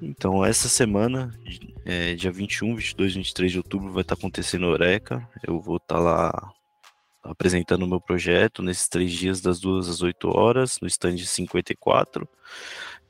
Então, 0.01 0.45
essa 0.45 0.69
semana, 0.69 1.35
é, 1.89 2.15
dia 2.15 2.31
21, 2.31 2.77
22, 2.77 3.15
23 3.15 3.53
de 3.53 3.59
outubro, 3.59 3.91
vai 3.91 4.03
estar 4.03 4.13
acontecendo 4.13 4.67
a 4.67 4.69
Eureka. 4.69 5.27
Eu 5.43 5.59
vou 5.59 5.79
estar 5.79 5.99
lá 5.99 6.53
apresentando 7.25 7.83
o 7.85 7.89
meu 7.89 7.99
projeto 7.99 8.63
nesses 8.63 8.89
três 8.89 9.11
dias, 9.11 9.41
das 9.41 9.59
duas 9.59 9.89
às 9.89 10.03
8 10.03 10.29
horas, 10.29 10.77
no 10.83 10.87
stand 10.87 11.17
54. 11.17 12.29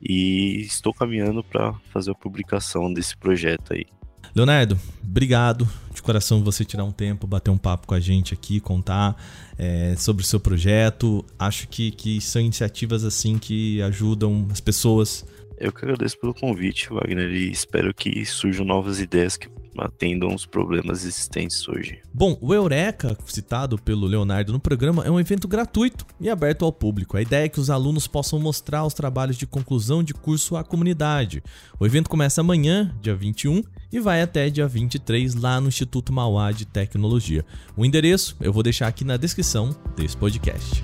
E 0.01 0.61
estou 0.61 0.95
caminhando 0.95 1.43
para 1.43 1.75
fazer 1.93 2.13
a 2.13 2.15
publicação 2.15 2.93
desse 2.93 3.17
projeto 3.17 3.73
aí. 3.73 3.85
Leonardo, 4.33 4.79
obrigado 5.03 5.69
de 5.93 6.01
coração 6.01 6.45
você 6.45 6.65
tirar 6.65 6.85
um 6.85 6.93
tempo, 6.93 7.27
bater 7.27 7.51
um 7.51 7.59
papo 7.59 7.89
com 7.89 7.95
a 7.95 8.01
gente 8.01 8.33
aqui, 8.33 8.61
contar 8.61 9.17
é, 9.59 9.97
sobre 9.97 10.23
o 10.23 10.27
seu 10.27 10.39
projeto. 10.39 11.25
Acho 11.37 11.67
que, 11.67 11.91
que 11.91 12.21
são 12.21 12.41
iniciativas 12.41 13.03
assim 13.03 13.39
que 13.39 13.83
ajudam 13.83 14.47
as 14.53 14.61
pessoas 14.61 15.27
eu 15.61 15.73
que 15.73 15.85
agradeço 15.85 16.19
pelo 16.19 16.35
convite, 16.35 16.89
Wagner, 16.91 17.31
e 17.31 17.51
espero 17.51 17.93
que 17.95 18.25
surjam 18.25 18.65
novas 18.65 19.01
ideias 19.01 19.37
que 19.37 19.49
atendam 19.79 20.35
os 20.35 20.45
problemas 20.45 21.05
existentes 21.05 21.69
hoje. 21.69 22.01
Bom, 22.13 22.37
o 22.41 22.53
Eureka, 22.53 23.17
citado 23.27 23.79
pelo 23.79 24.07
Leonardo 24.07 24.53
no 24.53 24.61
programa, 24.61 25.05
é 25.05 25.11
um 25.11 25.21
evento 25.21 25.47
gratuito 25.47 26.05
e 26.21 26.29
aberto 26.29 26.65
ao 26.65 26.73
público. 26.73 27.17
A 27.17 27.23
ideia 27.23 27.45
é 27.45 27.49
que 27.49 27.61
os 27.61 27.71
alunos 27.71 28.07
possam 28.07 28.39
mostrar 28.39 28.85
os 28.85 28.95
trabalhos 28.95 29.37
de 29.37 29.47
conclusão 29.47 30.03
de 30.03 30.15
curso 30.15 30.57
à 30.57 30.65
comunidade. 30.65 31.43
O 31.79 31.87
evento 31.87 32.11
começa 32.11 32.41
amanhã, 32.41 32.95
dia 33.01 33.15
21, 33.15 33.63
e 33.93 34.01
vai 34.01 34.21
até 34.21 34.51
dia 34.51 34.67
23 34.67 35.35
lá 35.35 35.61
no 35.61 35.69
Instituto 35.69 36.13
Mauá 36.13 36.53
de 36.53 36.67
Tecnologia. 36.67 37.45
O 37.77 37.85
endereço 37.85 38.37
eu 38.41 38.53
vou 38.53 38.63
deixar 38.63 38.89
aqui 38.89 39.05
na 39.05 39.17
descrição 39.17 39.75
desse 39.97 40.17
podcast. 40.17 40.83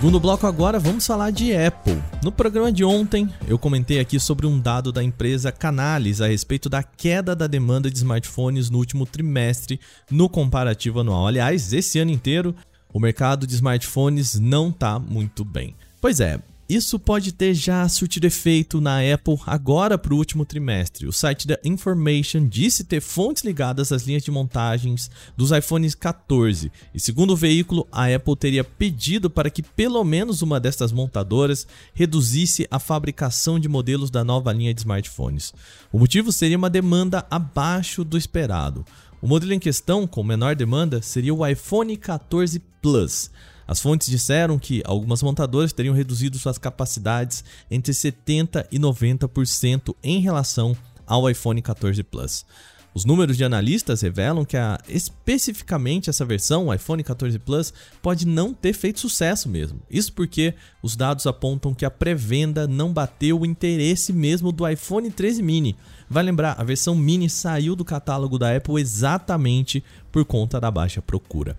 Segundo 0.00 0.18
bloco 0.18 0.46
agora, 0.46 0.78
vamos 0.78 1.06
falar 1.06 1.30
de 1.30 1.54
Apple. 1.54 2.02
No 2.24 2.32
programa 2.32 2.72
de 2.72 2.82
ontem, 2.82 3.28
eu 3.46 3.58
comentei 3.58 4.00
aqui 4.00 4.18
sobre 4.18 4.46
um 4.46 4.58
dado 4.58 4.90
da 4.90 5.04
empresa 5.04 5.52
Canalys 5.52 6.22
a 6.22 6.26
respeito 6.26 6.70
da 6.70 6.82
queda 6.82 7.36
da 7.36 7.46
demanda 7.46 7.90
de 7.90 7.98
smartphones 7.98 8.70
no 8.70 8.78
último 8.78 9.04
trimestre 9.04 9.78
no 10.10 10.26
comparativo 10.26 11.00
anual. 11.00 11.26
Aliás, 11.26 11.74
esse 11.74 11.98
ano 11.98 12.10
inteiro, 12.10 12.56
o 12.94 12.98
mercado 12.98 13.46
de 13.46 13.54
smartphones 13.54 14.40
não 14.40 14.70
está 14.70 14.98
muito 14.98 15.44
bem. 15.44 15.76
Pois 16.00 16.18
é, 16.18 16.40
isso 16.70 17.00
pode 17.00 17.32
ter 17.32 17.52
já 17.52 17.88
surtido 17.88 18.28
efeito 18.28 18.80
na 18.80 19.00
Apple 19.00 19.36
agora 19.44 19.98
para 19.98 20.14
o 20.14 20.16
último 20.16 20.44
trimestre. 20.44 21.04
O 21.04 21.12
site 21.12 21.44
da 21.48 21.58
Information 21.64 22.46
disse 22.46 22.84
ter 22.84 23.00
fontes 23.00 23.42
ligadas 23.42 23.90
às 23.90 24.04
linhas 24.04 24.22
de 24.22 24.30
montagens 24.30 25.10
dos 25.36 25.50
iPhones 25.50 25.96
14 25.96 26.70
e, 26.94 27.00
segundo 27.00 27.32
o 27.32 27.36
veículo, 27.36 27.88
a 27.90 28.06
Apple 28.06 28.36
teria 28.36 28.62
pedido 28.62 29.28
para 29.28 29.50
que 29.50 29.64
pelo 29.64 30.04
menos 30.04 30.42
uma 30.42 30.60
destas 30.60 30.92
montadoras 30.92 31.66
reduzisse 31.92 32.68
a 32.70 32.78
fabricação 32.78 33.58
de 33.58 33.68
modelos 33.68 34.08
da 34.08 34.22
nova 34.22 34.52
linha 34.52 34.72
de 34.72 34.82
smartphones. 34.82 35.52
O 35.92 35.98
motivo 35.98 36.30
seria 36.30 36.56
uma 36.56 36.70
demanda 36.70 37.26
abaixo 37.28 38.04
do 38.04 38.16
esperado. 38.16 38.86
O 39.20 39.26
modelo 39.26 39.52
em 39.52 39.58
questão, 39.58 40.06
com 40.06 40.22
menor 40.22 40.54
demanda, 40.54 41.02
seria 41.02 41.34
o 41.34 41.44
iPhone 41.44 41.96
14 41.96 42.62
Plus. 42.80 43.28
As 43.70 43.78
fontes 43.78 44.08
disseram 44.08 44.58
que 44.58 44.82
algumas 44.84 45.22
montadoras 45.22 45.72
teriam 45.72 45.94
reduzido 45.94 46.36
suas 46.36 46.58
capacidades 46.58 47.44
entre 47.70 47.92
70% 47.92 48.66
e 48.68 48.80
90% 48.80 49.94
em 50.02 50.18
relação 50.18 50.76
ao 51.06 51.30
iPhone 51.30 51.62
14 51.62 52.02
Plus. 52.02 52.44
Os 52.92 53.04
números 53.04 53.36
de 53.36 53.44
analistas 53.44 54.00
revelam 54.00 54.44
que 54.44 54.56
a, 54.56 54.76
especificamente 54.88 56.10
essa 56.10 56.24
versão, 56.24 56.66
o 56.66 56.74
iPhone 56.74 57.04
14 57.04 57.38
Plus, 57.38 57.72
pode 58.02 58.26
não 58.26 58.52
ter 58.52 58.72
feito 58.72 58.98
sucesso 58.98 59.48
mesmo. 59.48 59.80
Isso 59.88 60.12
porque 60.14 60.52
os 60.82 60.96
dados 60.96 61.24
apontam 61.28 61.72
que 61.72 61.84
a 61.84 61.90
pré-venda 61.92 62.66
não 62.66 62.92
bateu 62.92 63.38
o 63.38 63.46
interesse 63.46 64.12
mesmo 64.12 64.50
do 64.50 64.68
iPhone 64.68 65.08
13 65.12 65.44
mini. 65.44 65.76
Vai 66.08 66.24
lembrar, 66.24 66.56
a 66.58 66.64
versão 66.64 66.96
mini 66.96 67.30
saiu 67.30 67.76
do 67.76 67.84
catálogo 67.84 68.36
da 68.36 68.56
Apple 68.56 68.80
exatamente 68.80 69.84
por 70.10 70.24
conta 70.24 70.60
da 70.60 70.72
baixa 70.72 71.00
procura. 71.00 71.56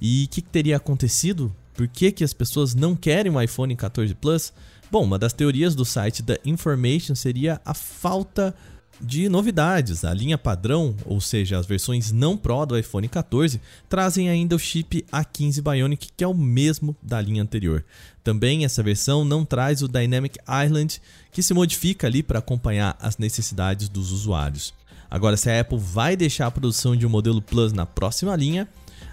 E 0.00 0.24
o 0.24 0.28
que, 0.28 0.42
que, 0.42 0.48
teria 0.48 0.76
acontecido? 0.76 1.54
Por 1.74 1.86
que, 1.86 2.10
que 2.10 2.24
as 2.24 2.32
pessoas 2.32 2.74
não 2.74 2.96
querem 2.96 3.30
um 3.30 3.40
iPhone 3.40 3.74
14 3.76 4.14
Plus? 4.14 4.52
Bom, 4.90 5.04
uma 5.04 5.18
das 5.18 5.32
teorias 5.32 5.74
do 5.74 5.84
site 5.84 6.22
da 6.22 6.36
Information 6.44 7.14
seria 7.14 7.60
a 7.64 7.74
falta 7.74 8.54
de 9.00 9.28
novidades. 9.28 10.04
A 10.04 10.12
linha 10.12 10.36
padrão, 10.36 10.94
ou 11.04 11.20
seja, 11.20 11.58
as 11.58 11.66
versões 11.66 12.12
não 12.12 12.36
Pro 12.36 12.66
do 12.66 12.78
iPhone 12.78 13.08
14, 13.08 13.60
trazem 13.88 14.28
ainda 14.28 14.54
o 14.54 14.58
chip 14.58 15.04
A15 15.12 15.62
Bionic, 15.62 16.08
que 16.16 16.24
é 16.24 16.26
o 16.26 16.34
mesmo 16.34 16.94
da 17.02 17.20
linha 17.20 17.42
anterior. 17.42 17.84
Também 18.22 18.64
essa 18.64 18.82
versão 18.82 19.24
não 19.24 19.44
traz 19.44 19.82
o 19.82 19.88
Dynamic 19.88 20.38
Island, 20.64 21.00
que 21.32 21.42
se 21.42 21.54
modifica 21.54 22.06
ali 22.06 22.22
para 22.22 22.38
acompanhar 22.38 22.96
as 23.00 23.16
necessidades 23.16 23.88
dos 23.88 24.12
usuários. 24.12 24.74
Agora, 25.10 25.36
se 25.36 25.50
a 25.50 25.60
Apple 25.60 25.78
vai 25.78 26.16
deixar 26.16 26.46
a 26.46 26.50
produção 26.50 26.94
de 26.94 27.04
um 27.04 27.10
modelo 27.10 27.42
Plus 27.42 27.72
na 27.72 27.84
próxima 27.84 28.36
linha, 28.36 28.68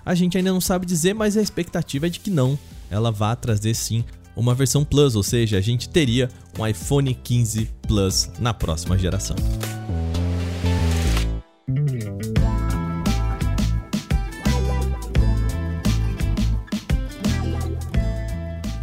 a 0.08 0.16
gente 0.16 0.38
ainda 0.38 0.54
não 0.54 0.62
sabe 0.62 0.86
dizer, 0.86 1.14
mas 1.14 1.36
a 1.36 1.42
expectativa 1.42 2.08
é 2.08 2.10
de 2.10 2.22
que 2.22 2.30
não. 2.30 2.58
Ela 2.90 3.12
vá 3.12 3.36
trazer 3.36 3.74
sim 3.74 4.06
uma 4.38 4.56
versão 4.56 4.86
Plus, 4.86 5.18
ou 5.18 5.24
seja, 5.24 5.58
a 5.58 5.62
gente 5.62 5.90
teria 5.90 6.30
um 6.58 6.66
iPhone 6.66 7.14
15 7.14 7.70
Plus 7.86 8.30
na 8.40 8.54
próxima 8.54 8.98
geração. 8.98 9.36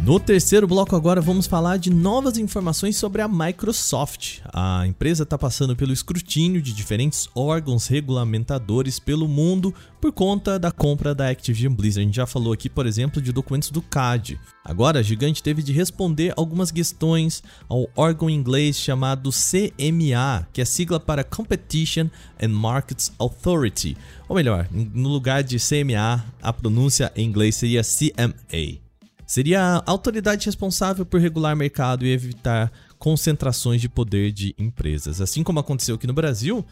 No 0.05 0.19
terceiro 0.19 0.67
bloco 0.67 0.95
agora 0.95 1.19
vamos 1.19 1.47
falar 1.47 1.77
de 1.77 1.89
novas 1.89 2.37
informações 2.37 2.95
sobre 2.95 3.23
a 3.23 3.27
Microsoft. 3.27 4.37
A 4.53 4.85
empresa 4.85 5.23
está 5.23 5.35
passando 5.35 5.75
pelo 5.75 5.91
escrutínio 5.91 6.61
de 6.61 6.73
diferentes 6.73 7.27
órgãos 7.33 7.87
regulamentadores 7.87 8.99
pelo 8.99 9.27
mundo 9.27 9.73
por 9.99 10.11
conta 10.11 10.59
da 10.59 10.71
compra 10.71 11.15
da 11.15 11.27
Activision 11.29 11.73
Blizzard. 11.73 12.01
A 12.01 12.05
gente 12.05 12.15
já 12.17 12.27
falou 12.27 12.53
aqui, 12.53 12.69
por 12.69 12.85
exemplo, 12.85 13.19
de 13.19 13.31
documentos 13.31 13.71
do 13.71 13.81
CAD. 13.81 14.39
Agora 14.63 14.99
a 14.99 15.01
gigante 15.01 15.41
teve 15.41 15.63
de 15.63 15.73
responder 15.73 16.35
algumas 16.37 16.69
questões 16.69 17.41
ao 17.67 17.89
órgão 17.95 18.29
inglês 18.29 18.77
chamado 18.77 19.31
CMA, 19.31 20.47
que 20.53 20.61
é 20.61 20.65
sigla 20.65 20.99
para 20.99 21.23
Competition 21.23 22.09
and 22.39 22.49
Markets 22.49 23.11
Authority. 23.17 23.97
Ou 24.29 24.35
melhor, 24.35 24.67
no 24.71 25.09
lugar 25.09 25.41
de 25.41 25.57
CMA, 25.57 26.23
a 26.43 26.53
pronúncia 26.53 27.11
em 27.15 27.25
inglês 27.27 27.55
seria 27.55 27.81
CMA 27.81 28.84
seria 29.25 29.61
a 29.61 29.83
autoridade 29.85 30.45
responsável 30.45 31.05
por 31.05 31.19
regular 31.19 31.55
mercado 31.55 32.05
e 32.05 32.11
evitar 32.11 32.71
concentrações 32.97 33.81
de 33.81 33.89
poder 33.89 34.31
de 34.31 34.55
empresas. 34.57 35.21
Assim 35.21 35.43
como 35.43 35.59
aconteceu 35.59 35.95
aqui 35.95 36.07
no 36.07 36.13
Brasil, 36.13 36.65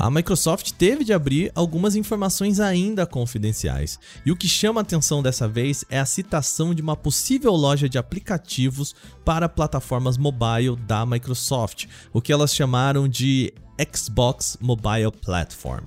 a 0.00 0.10
Microsoft 0.10 0.72
teve 0.72 1.04
de 1.04 1.12
abrir 1.12 1.52
algumas 1.54 1.94
informações 1.94 2.58
ainda 2.58 3.04
confidenciais. 3.04 3.98
E 4.24 4.32
o 4.32 4.36
que 4.36 4.48
chama 4.48 4.80
atenção 4.80 5.22
dessa 5.22 5.46
vez 5.46 5.84
é 5.90 6.00
a 6.00 6.06
citação 6.06 6.74
de 6.74 6.80
uma 6.80 6.96
possível 6.96 7.52
loja 7.52 7.86
de 7.86 7.98
aplicativos 7.98 8.94
para 9.26 9.46
plataformas 9.46 10.16
mobile 10.16 10.74
da 10.86 11.04
Microsoft, 11.04 11.84
o 12.14 12.22
que 12.22 12.32
elas 12.32 12.54
chamaram 12.54 13.06
de 13.06 13.52
Xbox 13.94 14.56
Mobile 14.58 15.12
Platform. 15.22 15.84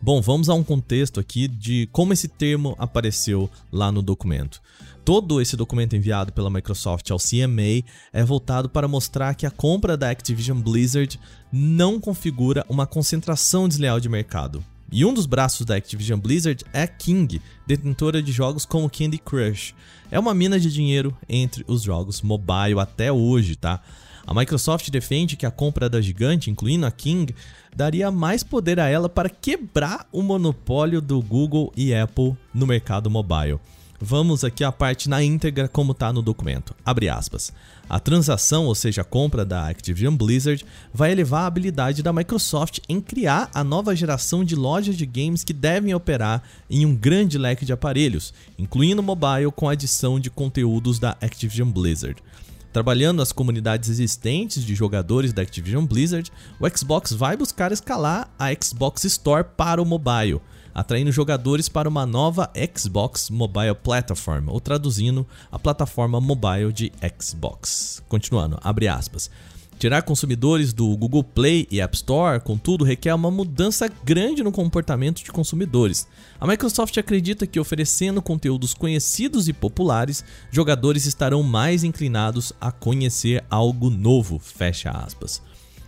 Bom, 0.00 0.20
vamos 0.20 0.48
a 0.48 0.54
um 0.54 0.62
contexto 0.62 1.18
aqui 1.18 1.48
de 1.48 1.88
como 1.90 2.12
esse 2.12 2.28
termo 2.28 2.76
apareceu 2.78 3.50
lá 3.72 3.90
no 3.90 4.02
documento. 4.02 4.60
Todo 5.04 5.40
esse 5.40 5.56
documento 5.56 5.96
enviado 5.96 6.32
pela 6.32 6.50
Microsoft 6.50 7.10
ao 7.10 7.18
CMA 7.18 7.84
é 8.12 8.24
voltado 8.24 8.68
para 8.68 8.88
mostrar 8.88 9.34
que 9.34 9.46
a 9.46 9.50
compra 9.50 9.96
da 9.96 10.10
Activision 10.10 10.60
Blizzard 10.60 11.18
não 11.52 12.00
configura 12.00 12.64
uma 12.68 12.86
concentração 12.86 13.68
desleal 13.68 14.00
de 14.00 14.08
mercado. 14.08 14.64
E 14.90 15.04
um 15.04 15.12
dos 15.12 15.26
braços 15.26 15.66
da 15.66 15.74
Activision 15.74 16.18
Blizzard 16.18 16.64
é 16.72 16.86
King, 16.86 17.40
detentora 17.66 18.22
de 18.22 18.30
jogos 18.30 18.64
como 18.64 18.90
Candy 18.90 19.18
Crush. 19.18 19.74
É 20.10 20.18
uma 20.18 20.34
mina 20.34 20.60
de 20.60 20.72
dinheiro 20.72 21.16
entre 21.28 21.64
os 21.66 21.82
jogos 21.82 22.22
mobile 22.22 22.78
até 22.78 23.10
hoje, 23.10 23.56
tá? 23.56 23.82
A 24.26 24.34
Microsoft 24.34 24.90
defende 24.90 25.36
que 25.36 25.46
a 25.46 25.50
compra 25.50 25.88
da 25.88 26.00
gigante, 26.00 26.50
incluindo 26.50 26.84
a 26.84 26.90
King, 26.90 27.34
daria 27.74 28.10
mais 28.10 28.42
poder 28.42 28.80
a 28.80 28.88
ela 28.88 29.08
para 29.08 29.30
quebrar 29.30 30.06
o 30.10 30.20
monopólio 30.20 31.00
do 31.00 31.22
Google 31.22 31.72
e 31.76 31.94
Apple 31.94 32.36
no 32.52 32.66
mercado 32.66 33.08
mobile. 33.08 33.60
Vamos 34.00 34.44
aqui 34.44 34.62
a 34.62 34.70
parte 34.70 35.08
na 35.08 35.22
íntegra 35.22 35.68
como 35.68 35.92
está 35.92 36.12
no 36.12 36.20
documento. 36.20 36.74
Abre 36.84 37.08
aspas. 37.08 37.52
A 37.88 37.98
transação, 37.98 38.66
ou 38.66 38.74
seja, 38.74 39.00
a 39.00 39.04
compra 39.04 39.44
da 39.44 39.68
Activision 39.68 40.14
Blizzard, 40.14 40.66
vai 40.92 41.12
elevar 41.12 41.44
a 41.44 41.46
habilidade 41.46 42.02
da 42.02 42.12
Microsoft 42.12 42.80
em 42.88 43.00
criar 43.00 43.48
a 43.54 43.64
nova 43.64 43.96
geração 43.96 44.44
de 44.44 44.54
lojas 44.54 44.96
de 44.96 45.06
games 45.06 45.44
que 45.44 45.52
devem 45.52 45.94
operar 45.94 46.42
em 46.68 46.84
um 46.84 46.94
grande 46.94 47.38
leque 47.38 47.64
de 47.64 47.72
aparelhos, 47.72 48.34
incluindo 48.58 49.02
mobile 49.02 49.50
com 49.54 49.68
a 49.68 49.72
adição 49.72 50.20
de 50.20 50.28
conteúdos 50.28 50.98
da 50.98 51.16
Activision 51.20 51.70
Blizzard. 51.70 52.22
Trabalhando 52.72 53.22
as 53.22 53.32
comunidades 53.32 53.88
existentes 53.88 54.64
de 54.64 54.74
jogadores 54.74 55.32
da 55.32 55.42
Activision 55.42 55.84
Blizzard, 55.84 56.30
o 56.60 56.68
Xbox 56.68 57.12
vai 57.12 57.36
buscar 57.36 57.72
escalar 57.72 58.30
a 58.38 58.48
Xbox 58.52 59.04
Store 59.04 59.44
para 59.56 59.80
o 59.80 59.86
mobile 59.86 60.40
atraindo 60.76 61.10
jogadores 61.10 61.70
para 61.70 61.88
uma 61.88 62.04
nova 62.04 62.52
Xbox 62.76 63.30
Mobile 63.30 63.74
Platform, 63.82 64.48
ou 64.48 64.60
traduzindo, 64.60 65.26
a 65.50 65.58
plataforma 65.58 66.20
mobile 66.20 66.70
de 66.70 66.92
Xbox. 67.18 68.02
Continuando, 68.10 68.58
abre 68.62 68.86
aspas. 68.86 69.30
Tirar 69.78 70.00
consumidores 70.02 70.72
do 70.72 70.96
Google 70.96 71.22
Play 71.22 71.68
e 71.70 71.82
App 71.82 71.94
Store, 71.94 72.40
contudo, 72.40 72.82
requer 72.82 73.12
uma 73.12 73.30
mudança 73.30 73.90
grande 74.02 74.42
no 74.42 74.50
comportamento 74.50 75.22
de 75.22 75.30
consumidores. 75.30 76.08
A 76.40 76.46
Microsoft 76.46 76.96
acredita 76.96 77.46
que 77.46 77.60
oferecendo 77.60 78.22
conteúdos 78.22 78.72
conhecidos 78.72 79.48
e 79.48 79.52
populares, 79.52 80.24
jogadores 80.50 81.04
estarão 81.04 81.42
mais 81.42 81.84
inclinados 81.84 82.54
a 82.58 82.72
conhecer 82.72 83.44
algo 83.50 83.90
novo. 83.90 84.38
Fecha 84.38 84.90
aspas. 84.90 85.42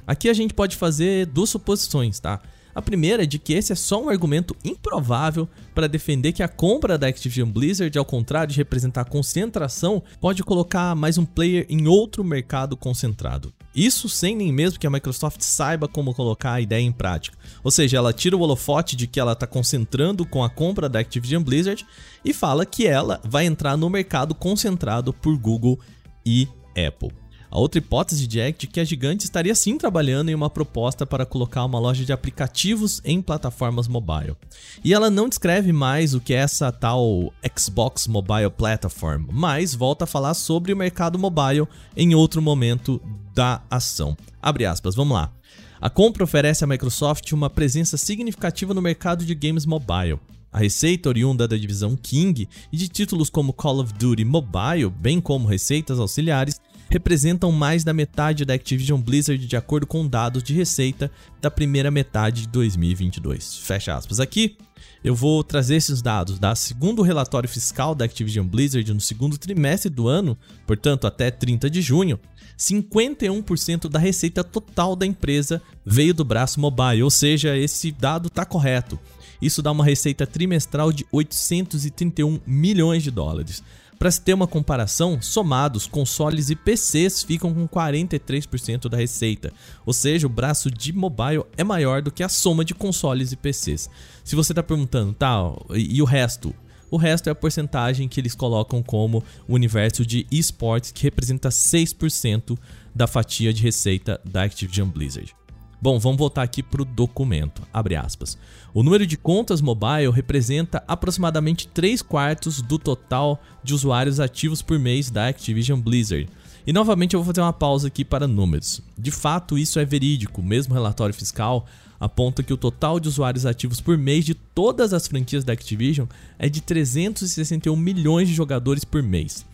Aqui 0.06 0.28
a 0.28 0.34
gente 0.34 0.52
pode 0.52 0.76
fazer 0.76 1.24
duas 1.24 1.48
suposições, 1.48 2.20
tá? 2.20 2.42
A 2.74 2.82
primeira 2.82 3.22
é 3.22 3.26
de 3.26 3.38
que 3.38 3.54
esse 3.54 3.72
é 3.72 3.74
só 3.74 4.04
um 4.04 4.10
argumento 4.10 4.54
improvável 4.62 5.48
para 5.74 5.88
defender 5.88 6.32
que 6.32 6.42
a 6.42 6.48
compra 6.48 6.98
da 6.98 7.08
Activision 7.08 7.50
Blizzard, 7.50 7.98
ao 7.98 8.04
contrário 8.04 8.52
de 8.52 8.58
representar 8.58 9.06
concentração, 9.06 10.02
pode 10.20 10.44
colocar 10.44 10.94
mais 10.94 11.16
um 11.16 11.24
player 11.24 11.66
em 11.70 11.88
outro 11.88 12.22
mercado 12.22 12.76
concentrado. 12.76 13.52
Isso 13.78 14.08
sem 14.08 14.34
nem 14.34 14.52
mesmo 14.52 14.76
que 14.76 14.88
a 14.88 14.90
Microsoft 14.90 15.40
saiba 15.40 15.86
como 15.86 16.12
colocar 16.12 16.54
a 16.54 16.60
ideia 16.60 16.82
em 16.82 16.90
prática. 16.90 17.38
Ou 17.62 17.70
seja, 17.70 17.96
ela 17.96 18.12
tira 18.12 18.36
o 18.36 18.40
holofote 18.40 18.96
de 18.96 19.06
que 19.06 19.20
ela 19.20 19.34
está 19.34 19.46
concentrando 19.46 20.26
com 20.26 20.42
a 20.42 20.50
compra 20.50 20.88
da 20.88 20.98
Activision 20.98 21.44
Blizzard 21.44 21.86
e 22.24 22.34
fala 22.34 22.66
que 22.66 22.88
ela 22.88 23.20
vai 23.22 23.46
entrar 23.46 23.76
no 23.76 23.88
mercado 23.88 24.34
concentrado 24.34 25.12
por 25.12 25.38
Google 25.38 25.78
e 26.26 26.48
Apple. 26.70 27.12
A 27.50 27.58
outra 27.58 27.78
hipótese 27.78 28.40
é 28.40 28.52
de 28.52 28.66
que 28.66 28.78
a 28.78 28.84
gigante 28.84 29.24
estaria 29.24 29.54
sim 29.54 29.78
trabalhando 29.78 30.28
em 30.28 30.34
uma 30.34 30.50
proposta 30.50 31.06
para 31.06 31.24
colocar 31.24 31.64
uma 31.64 31.78
loja 31.78 32.04
de 32.04 32.12
aplicativos 32.12 33.00
em 33.04 33.22
plataformas 33.22 33.88
mobile. 33.88 34.36
E 34.84 34.92
ela 34.92 35.08
não 35.08 35.28
descreve 35.28 35.72
mais 35.72 36.12
o 36.14 36.20
que 36.20 36.34
é 36.34 36.38
essa 36.38 36.70
tal 36.70 37.32
Xbox 37.58 38.06
Mobile 38.06 38.50
Platform, 38.50 39.24
mas 39.32 39.74
volta 39.74 40.04
a 40.04 40.06
falar 40.06 40.34
sobre 40.34 40.72
o 40.72 40.76
mercado 40.76 41.18
mobile 41.18 41.66
em 41.96 42.14
outro 42.14 42.42
momento 42.42 43.00
da 43.34 43.62
ação. 43.70 44.16
Abre 44.42 44.66
aspas, 44.66 44.94
vamos 44.94 45.14
lá. 45.14 45.32
A 45.80 45.88
compra 45.88 46.24
oferece 46.24 46.64
à 46.64 46.66
Microsoft 46.66 47.32
uma 47.32 47.48
presença 47.48 47.96
significativa 47.96 48.74
no 48.74 48.82
mercado 48.82 49.24
de 49.24 49.34
games 49.34 49.64
mobile. 49.64 50.18
A 50.50 50.58
receita 50.58 51.08
oriunda 51.08 51.46
da 51.46 51.56
divisão 51.56 51.96
King 51.96 52.48
e 52.72 52.76
de 52.76 52.88
títulos 52.88 53.30
como 53.30 53.52
Call 53.52 53.80
of 53.80 53.92
Duty 53.92 54.24
Mobile, 54.24 54.88
bem 54.88 55.20
como 55.20 55.46
receitas 55.46 56.00
auxiliares, 56.00 56.60
representam 56.88 57.52
mais 57.52 57.84
da 57.84 57.92
metade 57.92 58.44
da 58.44 58.54
Activision 58.54 59.00
Blizzard 59.00 59.46
de 59.46 59.56
acordo 59.56 59.86
com 59.86 60.06
dados 60.06 60.42
de 60.42 60.54
receita 60.54 61.10
da 61.40 61.50
primeira 61.50 61.90
metade 61.90 62.42
de 62.42 62.48
2022. 62.48 63.58
Fecha 63.58 63.94
aspas. 63.94 64.20
Aqui 64.20 64.56
eu 65.02 65.14
vou 65.14 65.44
trazer 65.44 65.76
esses 65.76 66.02
dados 66.02 66.38
da 66.38 66.54
segundo 66.54 67.02
relatório 67.02 67.48
fiscal 67.48 67.94
da 67.94 68.04
Activision 68.04 68.46
Blizzard 68.46 68.92
no 68.92 69.00
segundo 69.00 69.38
trimestre 69.38 69.90
do 69.90 70.08
ano, 70.08 70.36
portanto 70.66 71.06
até 71.06 71.30
30 71.30 71.70
de 71.70 71.80
junho. 71.80 72.18
51% 72.58 73.88
da 73.88 74.00
receita 74.00 74.42
total 74.42 74.96
da 74.96 75.06
empresa 75.06 75.62
veio 75.86 76.12
do 76.12 76.24
braço 76.24 76.58
mobile, 76.58 77.04
ou 77.04 77.10
seja, 77.10 77.56
esse 77.56 77.92
dado 77.92 78.26
está 78.26 78.44
correto. 78.44 78.98
Isso 79.40 79.62
dá 79.62 79.70
uma 79.70 79.84
receita 79.84 80.26
trimestral 80.26 80.92
de 80.92 81.06
831 81.12 82.40
milhões 82.44 83.04
de 83.04 83.12
dólares. 83.12 83.62
Para 83.98 84.12
se 84.12 84.20
ter 84.20 84.32
uma 84.32 84.46
comparação, 84.46 85.20
somados, 85.20 85.88
consoles 85.88 86.50
e 86.50 86.54
PCs 86.54 87.24
ficam 87.24 87.52
com 87.52 87.66
43% 87.66 88.88
da 88.88 88.96
receita, 88.96 89.52
ou 89.84 89.92
seja, 89.92 90.26
o 90.26 90.30
braço 90.30 90.70
de 90.70 90.92
mobile 90.92 91.42
é 91.56 91.64
maior 91.64 92.00
do 92.00 92.12
que 92.12 92.22
a 92.22 92.28
soma 92.28 92.64
de 92.64 92.74
consoles 92.74 93.32
e 93.32 93.36
PCs. 93.36 93.90
Se 94.22 94.36
você 94.36 94.52
está 94.52 94.62
perguntando, 94.62 95.12
tá, 95.12 95.36
e 95.74 96.00
o 96.00 96.04
resto? 96.04 96.54
O 96.90 96.96
resto 96.96 97.28
é 97.28 97.32
a 97.32 97.34
porcentagem 97.34 98.08
que 98.08 98.20
eles 98.20 98.36
colocam 98.36 98.82
como 98.84 99.22
o 99.48 99.54
universo 99.54 100.06
de 100.06 100.26
esportes, 100.30 100.92
que 100.92 101.02
representa 101.02 101.48
6% 101.48 102.56
da 102.94 103.08
fatia 103.08 103.52
de 103.52 103.62
receita 103.62 104.20
da 104.24 104.44
Activision 104.44 104.88
Blizzard. 104.88 105.37
Bom, 105.80 105.96
vamos 105.98 106.18
voltar 106.18 106.42
aqui 106.42 106.60
para 106.60 106.82
o 106.82 106.84
documento. 106.84 107.62
Abre 107.72 107.94
aspas. 107.94 108.36
O 108.74 108.82
número 108.82 109.06
de 109.06 109.16
contas 109.16 109.60
mobile 109.60 110.10
representa 110.10 110.82
aproximadamente 110.88 111.68
3 111.68 112.02
quartos 112.02 112.60
do 112.60 112.80
total 112.80 113.40
de 113.62 113.74
usuários 113.74 114.18
ativos 114.18 114.60
por 114.60 114.76
mês 114.76 115.08
da 115.08 115.28
Activision 115.28 115.80
Blizzard. 115.80 116.28
E 116.66 116.72
novamente 116.72 117.14
eu 117.14 117.20
vou 117.20 117.32
fazer 117.32 117.40
uma 117.40 117.52
pausa 117.52 117.86
aqui 117.86 118.04
para 118.04 118.26
números. 118.26 118.82
De 118.98 119.12
fato, 119.12 119.56
isso 119.56 119.78
é 119.78 119.84
verídico. 119.84 120.40
O 120.40 120.44
mesmo 120.44 120.74
relatório 120.74 121.14
fiscal 121.14 121.64
aponta 122.00 122.42
que 122.42 122.52
o 122.52 122.56
total 122.58 122.98
de 122.98 123.08
usuários 123.08 123.46
ativos 123.46 123.80
por 123.80 123.96
mês 123.96 124.24
de 124.24 124.34
todas 124.34 124.92
as 124.92 125.06
franquias 125.06 125.44
da 125.44 125.52
Activision 125.52 126.08
é 126.38 126.48
de 126.48 126.60
361 126.60 127.76
milhões 127.76 128.28
de 128.28 128.34
jogadores 128.34 128.84
por 128.84 129.02
mês. 129.02 129.46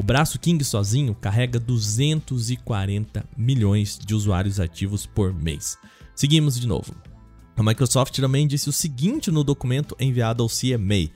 O 0.00 0.02
braço 0.02 0.38
King 0.38 0.64
sozinho 0.64 1.14
carrega 1.14 1.60
240 1.60 3.22
milhões 3.36 3.98
de 3.98 4.14
usuários 4.14 4.58
ativos 4.58 5.04
por 5.04 5.30
mês. 5.30 5.76
Seguimos 6.16 6.58
de 6.58 6.66
novo. 6.66 6.94
A 7.54 7.62
Microsoft 7.62 8.18
também 8.18 8.46
disse 8.46 8.70
o 8.70 8.72
seguinte 8.72 9.30
no 9.30 9.44
documento 9.44 9.94
enviado 10.00 10.42
ao 10.42 10.48
CMA, 10.48 11.10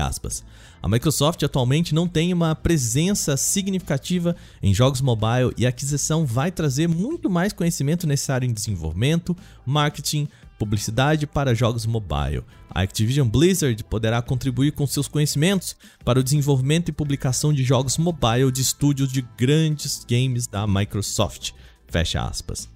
aspas, 0.00 0.44
A 0.80 0.88
Microsoft 0.88 1.42
atualmente 1.42 1.92
não 1.92 2.06
tem 2.06 2.32
uma 2.32 2.54
presença 2.54 3.36
significativa 3.36 4.36
em 4.62 4.72
jogos 4.72 5.00
mobile 5.00 5.52
e 5.56 5.66
a 5.66 5.70
aquisição 5.70 6.24
vai 6.24 6.52
trazer 6.52 6.86
muito 6.86 7.28
mais 7.28 7.52
conhecimento 7.52 8.06
necessário 8.06 8.48
em 8.48 8.52
desenvolvimento, 8.52 9.36
marketing, 9.66 10.28
publicidade 10.58 11.26
para 11.26 11.54
jogos 11.54 11.86
mobile. 11.86 12.42
A 12.68 12.82
Activision 12.82 13.28
Blizzard 13.28 13.82
poderá 13.84 14.20
contribuir 14.20 14.72
com 14.72 14.86
seus 14.86 15.08
conhecimentos 15.08 15.76
para 16.04 16.18
o 16.18 16.22
desenvolvimento 16.22 16.88
e 16.88 16.92
publicação 16.92 17.52
de 17.52 17.62
jogos 17.62 17.96
mobile 17.96 18.50
de 18.50 18.60
estúdios 18.60 19.12
de 19.12 19.22
grandes 19.38 20.04
games 20.04 20.46
da 20.46 20.66
Microsoft. 20.66 21.52
Fecha 21.86 22.22
aspas. 22.22 22.68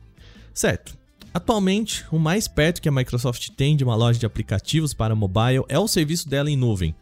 Certo. 0.54 0.96
Atualmente, 1.34 2.04
o 2.10 2.18
mais 2.18 2.46
perto 2.46 2.80
que 2.80 2.88
a 2.88 2.92
Microsoft 2.92 3.48
tem 3.56 3.76
de 3.76 3.84
uma 3.84 3.94
loja 3.94 4.18
de 4.18 4.26
aplicativos 4.26 4.92
para 4.92 5.14
mobile 5.14 5.64
é 5.68 5.78
o 5.78 5.88
serviço 5.88 6.28
dela 6.28 6.50
em 6.50 6.56
nuvem. 6.56 6.94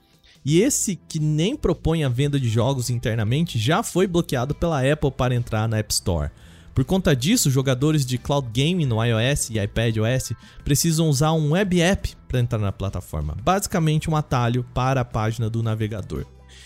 E 0.45 0.61
esse 0.61 0.97
que 0.97 1.19
nem 1.19 1.55
propõe 1.55 2.05
a 2.05 2.09
venda 2.09 2.40
de 2.40 2.49
jogos 2.49 2.88
internamente 2.88 3.59
já 3.59 3.83
foi 3.83 4.07
bloqueado 4.07 4.55
pela 4.55 4.81
Apple 4.81 5.11
para 5.11 5.35
entrar 5.35 5.69
na 5.69 5.79
App 5.79 5.93
Store. 5.93 6.31
Por 6.74 6.85
conta 6.85 7.14
disso, 7.14 7.50
jogadores 7.50 8.06
de 8.06 8.16
cloud 8.16 8.48
gaming 8.54 8.87
no 8.87 9.04
iOS 9.04 9.50
e 9.50 9.59
iPadOS 9.59 10.33
precisam 10.64 11.09
usar 11.09 11.33
um 11.33 11.52
web 11.52 11.80
app 11.80 12.16
para 12.28 12.40
entrar 12.40 12.59
na 12.59 12.72
plataforma, 12.72 13.37
basicamente 13.42 14.09
um 14.09 14.16
atalho 14.16 14.64
para 14.72 15.00
a 15.00 15.04
página 15.04 15.50
do 15.50 15.62
navegador. 15.62 16.24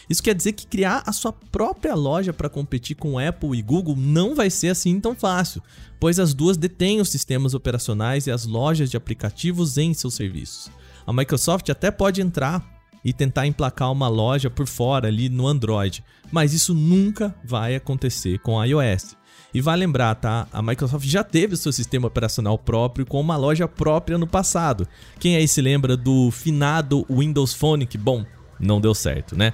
Isso 0.09 0.23
quer 0.23 0.35
dizer 0.35 0.53
que 0.53 0.67
criar 0.67 1.03
a 1.07 1.13
sua 1.13 1.33
própria 1.33 1.95
loja 1.95 2.33
para 2.33 2.49
competir 2.49 2.97
com 2.97 3.19
Apple 3.19 3.59
e 3.59 3.63
Google 3.63 3.97
não 3.97 4.35
vai 4.35 4.51
ser 4.51 4.69
assim 4.69 5.01
tão 5.01 5.15
fácil, 5.15 5.63
pois 5.99 6.19
as 6.19 6.35
duas 6.35 6.57
detêm 6.57 7.01
os 7.01 7.09
sistemas 7.09 7.55
operacionais 7.55 8.27
e 8.27 8.31
as 8.31 8.45
lojas 8.45 8.91
de 8.91 8.97
aplicativos 8.97 9.79
em 9.79 9.95
seus 9.95 10.15
serviços. 10.15 10.71
A 11.07 11.13
Microsoft 11.13 11.69
até 11.71 11.91
pode 11.91 12.21
entrar 12.21 12.63
e 13.05 13.13
tentar 13.13 13.47
emplacar 13.47 13.93
uma 13.93 14.09
loja 14.09 14.49
por 14.49 14.67
fora 14.67 15.09
ali 15.09 15.29
no 15.29 15.47
Android, 15.47 16.03
mas 16.33 16.53
isso 16.55 16.75
nunca 16.75 17.35
vai 17.45 17.75
acontecer 17.75 18.39
com 18.39 18.59
a 18.59 18.65
iOS. 18.65 19.17
E 19.55 19.61
vai 19.61 19.77
lembrar, 19.77 20.17
tá? 20.17 20.49
A 20.53 20.61
Microsoft 20.61 21.07
já 21.07 21.23
teve 21.23 21.57
seu 21.57 21.73
sistema 21.73 22.09
operacional 22.09 22.59
próprio 22.59 23.07
com 23.07 23.21
uma 23.21 23.37
loja 23.37 23.69
própria 23.69 24.19
no 24.19 24.27
passado. 24.27 24.87
Quem 25.21 25.37
aí 25.37 25.47
se 25.47 25.63
lembra 25.63 25.97
do 25.97 26.33
finado 26.33 27.07
Windows 27.09 27.55
Phone, 27.55 27.87
que 27.87 27.97
bom, 27.97 28.27
não 28.59 28.81
deu 28.81 28.93
certo, 28.93 29.37
né? 29.37 29.53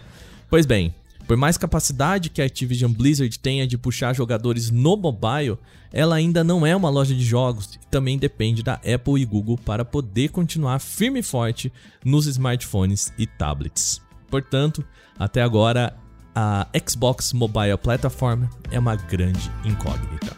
Pois 0.48 0.64
bem, 0.64 0.94
por 1.26 1.36
mais 1.36 1.58
capacidade 1.58 2.30
que 2.30 2.40
a 2.40 2.46
Activision 2.46 2.90
Blizzard 2.90 3.38
tenha 3.38 3.66
de 3.66 3.76
puxar 3.76 4.14
jogadores 4.14 4.70
no 4.70 4.96
mobile, 4.96 5.58
ela 5.92 6.16
ainda 6.16 6.42
não 6.42 6.66
é 6.66 6.74
uma 6.74 6.88
loja 6.88 7.14
de 7.14 7.22
jogos 7.22 7.74
e 7.74 7.86
também 7.90 8.18
depende 8.18 8.62
da 8.62 8.74
Apple 8.74 9.20
e 9.20 9.24
Google 9.26 9.58
para 9.58 9.84
poder 9.84 10.30
continuar 10.30 10.78
firme 10.78 11.20
e 11.20 11.22
forte 11.22 11.70
nos 12.04 12.26
smartphones 12.26 13.12
e 13.18 13.26
tablets. 13.26 14.00
Portanto, 14.30 14.84
até 15.18 15.42
agora 15.42 15.94
a 16.42 16.66
Xbox 16.88 17.34
Mobile 17.34 17.76
Platform 17.76 18.44
é 18.70 18.78
uma 18.78 18.96
grande 18.96 19.50
incógnita. 19.62 20.34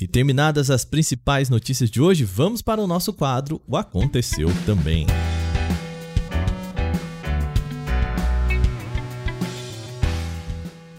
E 0.00 0.08
terminadas 0.08 0.70
as 0.70 0.84
principais 0.84 1.48
notícias 1.48 1.88
de 1.88 2.00
hoje, 2.00 2.24
vamos 2.24 2.60
para 2.60 2.80
o 2.80 2.88
nosso 2.88 3.12
quadro 3.12 3.62
O 3.64 3.76
Aconteceu 3.76 4.48
Também. 4.66 5.06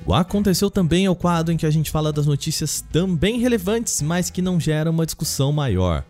O 0.06 0.13
Aconteceu 0.13 0.71
Também 0.71 1.06
é 1.06 1.10
o 1.10 1.15
quadro 1.15 1.54
em 1.54 1.58
que 1.58 1.65
a 1.65 1.71
gente 1.71 1.91
fala 1.91 2.13
das 2.13 2.25
notícias 2.25 2.80
também 2.80 3.38
relevantes, 3.38 4.01
mas 4.01 4.30
que 4.30 4.41
não 4.41 4.58
geram 4.62 4.91
uma 4.91 5.06
discussão 5.06 5.51
maior. 5.51 6.06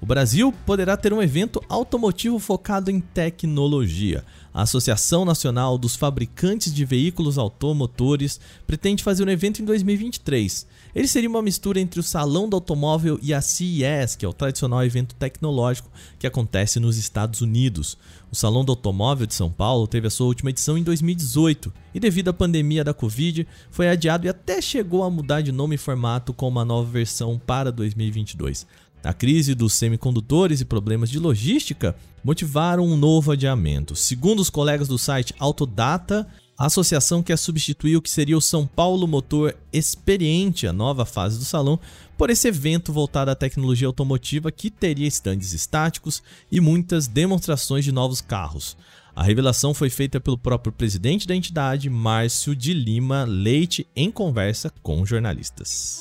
O 0.00 0.06
Brasil 0.06 0.52
poderá 0.64 0.96
ter 0.96 1.12
um 1.12 1.22
evento 1.22 1.62
automotivo 1.68 2.38
focado 2.38 2.90
em 2.90 3.00
tecnologia. 3.00 4.24
A 4.56 4.62
Associação 4.62 5.26
Nacional 5.26 5.76
dos 5.76 5.96
Fabricantes 5.96 6.72
de 6.72 6.82
Veículos 6.82 7.36
Automotores 7.36 8.40
pretende 8.66 9.04
fazer 9.04 9.22
um 9.22 9.30
evento 9.30 9.60
em 9.60 9.66
2023. 9.66 10.66
Ele 10.94 11.06
seria 11.06 11.28
uma 11.28 11.42
mistura 11.42 11.78
entre 11.78 12.00
o 12.00 12.02
Salão 12.02 12.48
do 12.48 12.56
Automóvel 12.56 13.18
e 13.22 13.34
a 13.34 13.42
CES, 13.42 14.16
que 14.16 14.24
é 14.24 14.28
o 14.28 14.32
tradicional 14.32 14.82
evento 14.82 15.14
tecnológico 15.14 15.90
que 16.18 16.26
acontece 16.26 16.80
nos 16.80 16.96
Estados 16.96 17.42
Unidos. 17.42 17.98
O 18.32 18.34
Salão 18.34 18.64
do 18.64 18.72
Automóvel 18.72 19.26
de 19.26 19.34
São 19.34 19.50
Paulo 19.50 19.86
teve 19.86 20.06
a 20.06 20.10
sua 20.10 20.26
última 20.26 20.48
edição 20.48 20.78
em 20.78 20.82
2018 20.82 21.70
e, 21.94 22.00
devido 22.00 22.28
à 22.28 22.32
pandemia 22.32 22.82
da 22.82 22.94
Covid, 22.94 23.46
foi 23.70 23.90
adiado 23.90 24.24
e 24.24 24.30
até 24.30 24.62
chegou 24.62 25.04
a 25.04 25.10
mudar 25.10 25.42
de 25.42 25.52
nome 25.52 25.74
e 25.74 25.78
formato 25.78 26.32
com 26.32 26.48
uma 26.48 26.64
nova 26.64 26.90
versão 26.90 27.38
para 27.38 27.70
2022. 27.70 28.66
A 29.06 29.12
crise 29.12 29.54
dos 29.54 29.72
semicondutores 29.72 30.60
e 30.60 30.64
problemas 30.64 31.08
de 31.08 31.20
logística 31.20 31.94
motivaram 32.24 32.84
um 32.84 32.96
novo 32.96 33.30
adiamento. 33.30 33.94
Segundo 33.94 34.40
os 34.40 34.50
colegas 34.50 34.88
do 34.88 34.98
site 34.98 35.32
Autodata, 35.38 36.26
a 36.58 36.66
associação 36.66 37.22
quer 37.22 37.38
substituir 37.38 37.96
o 37.96 38.02
que 38.02 38.10
seria 38.10 38.36
o 38.36 38.40
São 38.40 38.66
Paulo 38.66 39.06
Motor 39.06 39.54
Experiente, 39.72 40.66
a 40.66 40.72
nova 40.72 41.04
fase 41.04 41.38
do 41.38 41.44
salão, 41.44 41.78
por 42.18 42.30
esse 42.30 42.48
evento 42.48 42.92
voltado 42.92 43.30
à 43.30 43.36
tecnologia 43.36 43.86
automotiva 43.86 44.50
que 44.50 44.70
teria 44.70 45.06
estandes 45.06 45.52
estáticos 45.52 46.20
e 46.50 46.60
muitas 46.60 47.06
demonstrações 47.06 47.84
de 47.84 47.92
novos 47.92 48.20
carros. 48.20 48.76
A 49.14 49.22
revelação 49.22 49.72
foi 49.72 49.88
feita 49.88 50.18
pelo 50.18 50.36
próprio 50.36 50.72
presidente 50.72 51.28
da 51.28 51.36
entidade, 51.36 51.88
Márcio 51.88 52.56
de 52.56 52.74
Lima 52.74 53.22
Leite, 53.22 53.86
em 53.94 54.10
conversa 54.10 54.72
com 54.82 55.06
jornalistas. 55.06 56.00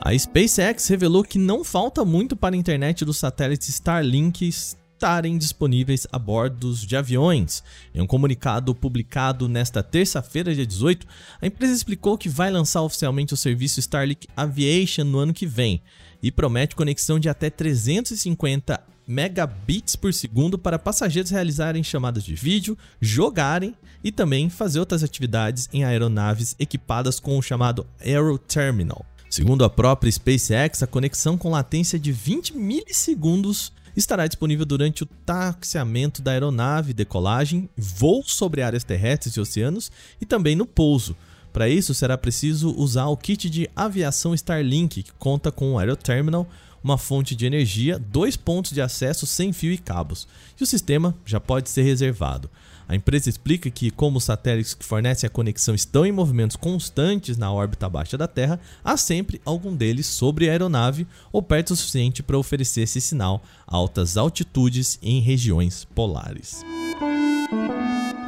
A 0.00 0.16
SpaceX 0.16 0.86
revelou 0.86 1.24
que 1.24 1.38
não 1.38 1.64
falta 1.64 2.04
muito 2.04 2.36
para 2.36 2.54
a 2.54 2.58
internet 2.58 3.04
dos 3.04 3.18
satélites 3.18 3.68
Starlink 3.68 4.46
estarem 4.46 5.36
disponíveis 5.36 6.06
a 6.12 6.18
bordos 6.18 6.86
de 6.86 6.96
aviões. 6.96 7.64
Em 7.92 8.00
um 8.00 8.06
comunicado 8.06 8.74
publicado 8.74 9.48
nesta 9.48 9.82
terça-feira, 9.82 10.54
dia 10.54 10.64
18, 10.64 11.06
a 11.42 11.46
empresa 11.46 11.74
explicou 11.74 12.16
que 12.16 12.28
vai 12.28 12.48
lançar 12.48 12.82
oficialmente 12.82 13.34
o 13.34 13.36
serviço 13.36 13.80
Starlink 13.80 14.28
Aviation 14.36 15.04
no 15.04 15.18
ano 15.18 15.34
que 15.34 15.46
vem 15.46 15.82
e 16.22 16.30
promete 16.30 16.76
conexão 16.76 17.18
de 17.18 17.28
até 17.28 17.50
350 17.50 18.80
megabits 19.06 19.96
por 19.96 20.14
segundo 20.14 20.56
para 20.56 20.78
passageiros 20.78 21.30
realizarem 21.30 21.82
chamadas 21.82 22.22
de 22.22 22.36
vídeo, 22.36 22.78
jogarem 23.00 23.74
e 24.04 24.12
também 24.12 24.48
fazer 24.48 24.78
outras 24.78 25.02
atividades 25.02 25.68
em 25.72 25.82
aeronaves 25.82 26.54
equipadas 26.58 27.18
com 27.18 27.36
o 27.36 27.42
chamado 27.42 27.86
Aero 28.00 28.38
Terminal. 28.38 29.04
Segundo 29.30 29.62
a 29.62 29.68
própria 29.68 30.10
SpaceX, 30.10 30.82
a 30.82 30.86
conexão 30.86 31.36
com 31.36 31.50
latência 31.50 31.98
de 31.98 32.10
20 32.10 32.56
milissegundos 32.56 33.72
estará 33.94 34.26
disponível 34.26 34.64
durante 34.64 35.02
o 35.02 35.06
taxiamento 35.06 36.22
da 36.22 36.30
aeronave, 36.30 36.94
decolagem, 36.94 37.68
voo 37.76 38.22
sobre 38.24 38.62
áreas 38.62 38.84
terrestres 38.84 39.34
e 39.34 39.40
oceanos 39.40 39.92
e 40.20 40.24
também 40.24 40.56
no 40.56 40.64
pouso. 40.64 41.14
Para 41.52 41.68
isso, 41.68 41.92
será 41.92 42.16
preciso 42.16 42.74
usar 42.76 43.06
o 43.06 43.16
kit 43.16 43.50
de 43.50 43.68
aviação 43.76 44.34
Starlink, 44.34 45.02
que 45.02 45.12
conta 45.18 45.52
com 45.52 45.72
um 45.72 45.78
aeroterminal, 45.78 46.48
uma 46.82 46.96
fonte 46.96 47.34
de 47.34 47.44
energia, 47.44 47.98
dois 47.98 48.36
pontos 48.36 48.72
de 48.72 48.80
acesso 48.80 49.26
sem 49.26 49.52
fio 49.52 49.72
e 49.72 49.78
cabos, 49.78 50.26
e 50.58 50.62
o 50.62 50.66
sistema 50.66 51.14
já 51.26 51.40
pode 51.40 51.68
ser 51.68 51.82
reservado. 51.82 52.48
A 52.88 52.96
empresa 52.96 53.28
explica 53.28 53.70
que, 53.70 53.90
como 53.90 54.16
os 54.16 54.24
satélites 54.24 54.72
que 54.72 54.84
fornecem 54.84 55.26
a 55.26 55.30
conexão 55.30 55.74
estão 55.74 56.06
em 56.06 56.10
movimentos 56.10 56.56
constantes 56.56 57.36
na 57.36 57.52
órbita 57.52 57.84
abaixo 57.84 58.16
da 58.16 58.26
Terra, 58.26 58.58
há 58.82 58.96
sempre 58.96 59.40
algum 59.44 59.76
deles 59.76 60.06
sobre 60.06 60.48
a 60.48 60.52
aeronave 60.52 61.06
ou 61.30 61.42
perto 61.42 61.72
o 61.72 61.76
suficiente 61.76 62.22
para 62.22 62.38
oferecer 62.38 62.80
esse 62.80 63.00
sinal 63.00 63.42
a 63.66 63.76
altas 63.76 64.16
altitudes 64.16 64.98
em 65.02 65.20
regiões 65.20 65.84
polares. 65.94 66.64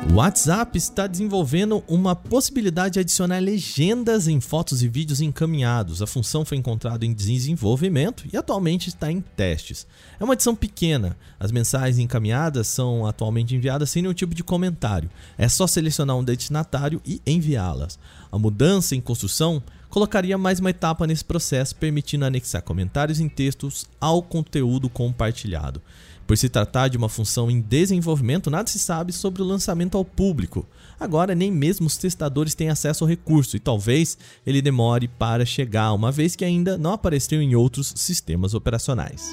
O 0.09 0.15
WhatsApp 0.15 0.77
está 0.77 1.07
desenvolvendo 1.07 1.85
uma 1.87 2.17
possibilidade 2.17 2.95
de 2.95 3.01
adicionar 3.01 3.39
legendas 3.39 4.27
em 4.27 4.41
fotos 4.41 4.83
e 4.83 4.89
vídeos 4.89 5.21
encaminhados. 5.21 6.03
A 6.03 6.07
função 6.07 6.45
foi 6.45 6.57
encontrada 6.57 7.07
em 7.07 7.13
desenvolvimento 7.13 8.25
e 8.33 8.37
atualmente 8.37 8.89
está 8.89 9.13
em 9.13 9.21
testes. 9.21 9.87
É 10.19 10.25
uma 10.25 10.33
adição 10.33 10.57
pequena. 10.57 11.17
As 11.39 11.53
mensagens 11.53 11.99
encaminhadas 11.99 12.67
são 12.67 13.07
atualmente 13.07 13.55
enviadas 13.55 13.91
sem 13.91 14.03
nenhum 14.03 14.15
tipo 14.15 14.35
de 14.35 14.43
comentário. 14.43 15.09
É 15.39 15.49
só 15.49 15.67
selecionar 15.67 16.17
um 16.17 16.25
destinatário 16.25 17.01
e 17.07 17.21
enviá-las. 17.25 17.99
A 18.33 18.39
mudança 18.39 18.97
em 18.97 19.01
construção 19.01 19.63
colocaria 19.91 20.39
mais 20.39 20.61
uma 20.61 20.71
etapa 20.71 21.07
nesse 21.07 21.25
processo, 21.25 21.77
permitindo 21.77 22.25
anexar 22.25 22.63
comentários 22.63 23.21
em 23.21 23.29
textos 23.29 23.87
ao 24.01 24.23
conteúdo 24.23 24.89
compartilhado. 24.89 25.83
Por 26.31 26.37
se 26.37 26.49
tratar 26.49 26.87
de 26.87 26.97
uma 26.97 27.09
função 27.09 27.51
em 27.51 27.61
desenvolvimento, 27.61 28.53
nada 28.53 28.71
se 28.71 28.79
sabe 28.79 29.13
sobre 29.13 29.43
o 29.43 29.45
lançamento 29.45 29.99
ao 29.99 30.05
público. 30.05 30.65
Agora, 31.01 31.35
nem 31.35 31.51
mesmo 31.51 31.89
os 31.89 31.97
testadores 31.97 32.55
têm 32.55 32.69
acesso 32.69 33.03
ao 33.03 33.09
recurso 33.09 33.57
e 33.57 33.59
talvez 33.59 34.17
ele 34.47 34.63
demore 34.63 35.09
para 35.09 35.45
chegar, 35.45 35.93
uma 35.93 36.13
vez 36.13 36.37
que 36.37 36.45
ainda 36.45 36.79
não 36.79 36.93
apareceu 36.93 37.43
em 37.43 37.57
outros 37.57 37.93
sistemas 37.97 38.55
operacionais. 38.55 39.29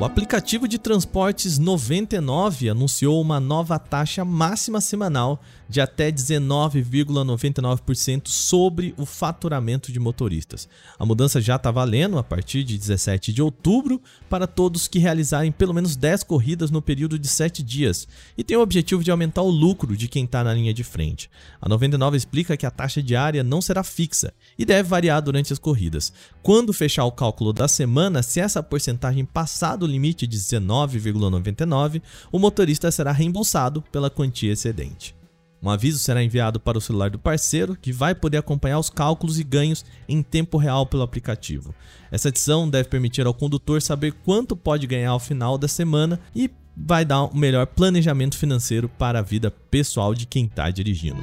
O 0.00 0.04
aplicativo 0.04 0.68
de 0.68 0.78
transportes 0.78 1.58
99 1.58 2.68
anunciou 2.68 3.20
uma 3.20 3.40
nova 3.40 3.76
taxa 3.76 4.24
máxima 4.24 4.80
semanal 4.80 5.42
de 5.74 5.80
até 5.80 6.12
19,99% 6.12 8.28
sobre 8.28 8.94
o 8.96 9.04
faturamento 9.04 9.90
de 9.90 9.98
motoristas. 9.98 10.68
A 10.96 11.04
mudança 11.04 11.40
já 11.40 11.56
está 11.56 11.72
valendo 11.72 12.16
a 12.16 12.22
partir 12.22 12.62
de 12.62 12.78
17 12.78 13.32
de 13.32 13.42
outubro 13.42 14.00
para 14.30 14.46
todos 14.46 14.86
que 14.86 15.00
realizarem 15.00 15.50
pelo 15.50 15.74
menos 15.74 15.96
10 15.96 16.22
corridas 16.22 16.70
no 16.70 16.80
período 16.80 17.18
de 17.18 17.26
7 17.26 17.60
dias 17.60 18.06
e 18.38 18.44
tem 18.44 18.56
o 18.56 18.60
objetivo 18.60 19.02
de 19.02 19.10
aumentar 19.10 19.42
o 19.42 19.50
lucro 19.50 19.96
de 19.96 20.06
quem 20.06 20.26
está 20.26 20.44
na 20.44 20.54
linha 20.54 20.72
de 20.72 20.84
frente. 20.84 21.28
A 21.60 21.68
99 21.68 22.16
explica 22.16 22.56
que 22.56 22.66
a 22.66 22.70
taxa 22.70 23.02
diária 23.02 23.42
não 23.42 23.60
será 23.60 23.82
fixa 23.82 24.32
e 24.56 24.64
deve 24.64 24.88
variar 24.88 25.20
durante 25.20 25.52
as 25.52 25.58
corridas. 25.58 26.12
Quando 26.40 26.72
fechar 26.72 27.04
o 27.04 27.10
cálculo 27.10 27.52
da 27.52 27.66
semana, 27.66 28.22
se 28.22 28.38
essa 28.38 28.62
porcentagem 28.62 29.24
passar 29.24 29.74
do 29.74 29.88
limite 29.88 30.24
de 30.24 30.38
19,99, 30.38 32.00
o 32.30 32.38
motorista 32.38 32.92
será 32.92 33.10
reembolsado 33.10 33.82
pela 33.90 34.08
quantia 34.08 34.52
excedente. 34.52 35.16
Um 35.64 35.70
aviso 35.70 35.98
será 35.98 36.22
enviado 36.22 36.60
para 36.60 36.76
o 36.76 36.80
celular 36.80 37.08
do 37.08 37.18
parceiro, 37.18 37.74
que 37.74 37.90
vai 37.90 38.14
poder 38.14 38.36
acompanhar 38.36 38.78
os 38.78 38.90
cálculos 38.90 39.40
e 39.40 39.42
ganhos 39.42 39.82
em 40.06 40.22
tempo 40.22 40.58
real 40.58 40.84
pelo 40.84 41.02
aplicativo. 41.02 41.74
Essa 42.12 42.28
adição 42.28 42.68
deve 42.68 42.90
permitir 42.90 43.26
ao 43.26 43.32
condutor 43.32 43.80
saber 43.80 44.12
quanto 44.12 44.54
pode 44.54 44.86
ganhar 44.86 45.08
ao 45.08 45.18
final 45.18 45.56
da 45.56 45.66
semana 45.66 46.20
e 46.36 46.50
vai 46.76 47.02
dar 47.02 47.24
um 47.24 47.34
melhor 47.34 47.66
planejamento 47.66 48.36
financeiro 48.36 48.90
para 48.90 49.20
a 49.20 49.22
vida 49.22 49.50
pessoal 49.50 50.14
de 50.14 50.26
quem 50.26 50.44
está 50.44 50.70
dirigindo. 50.70 51.22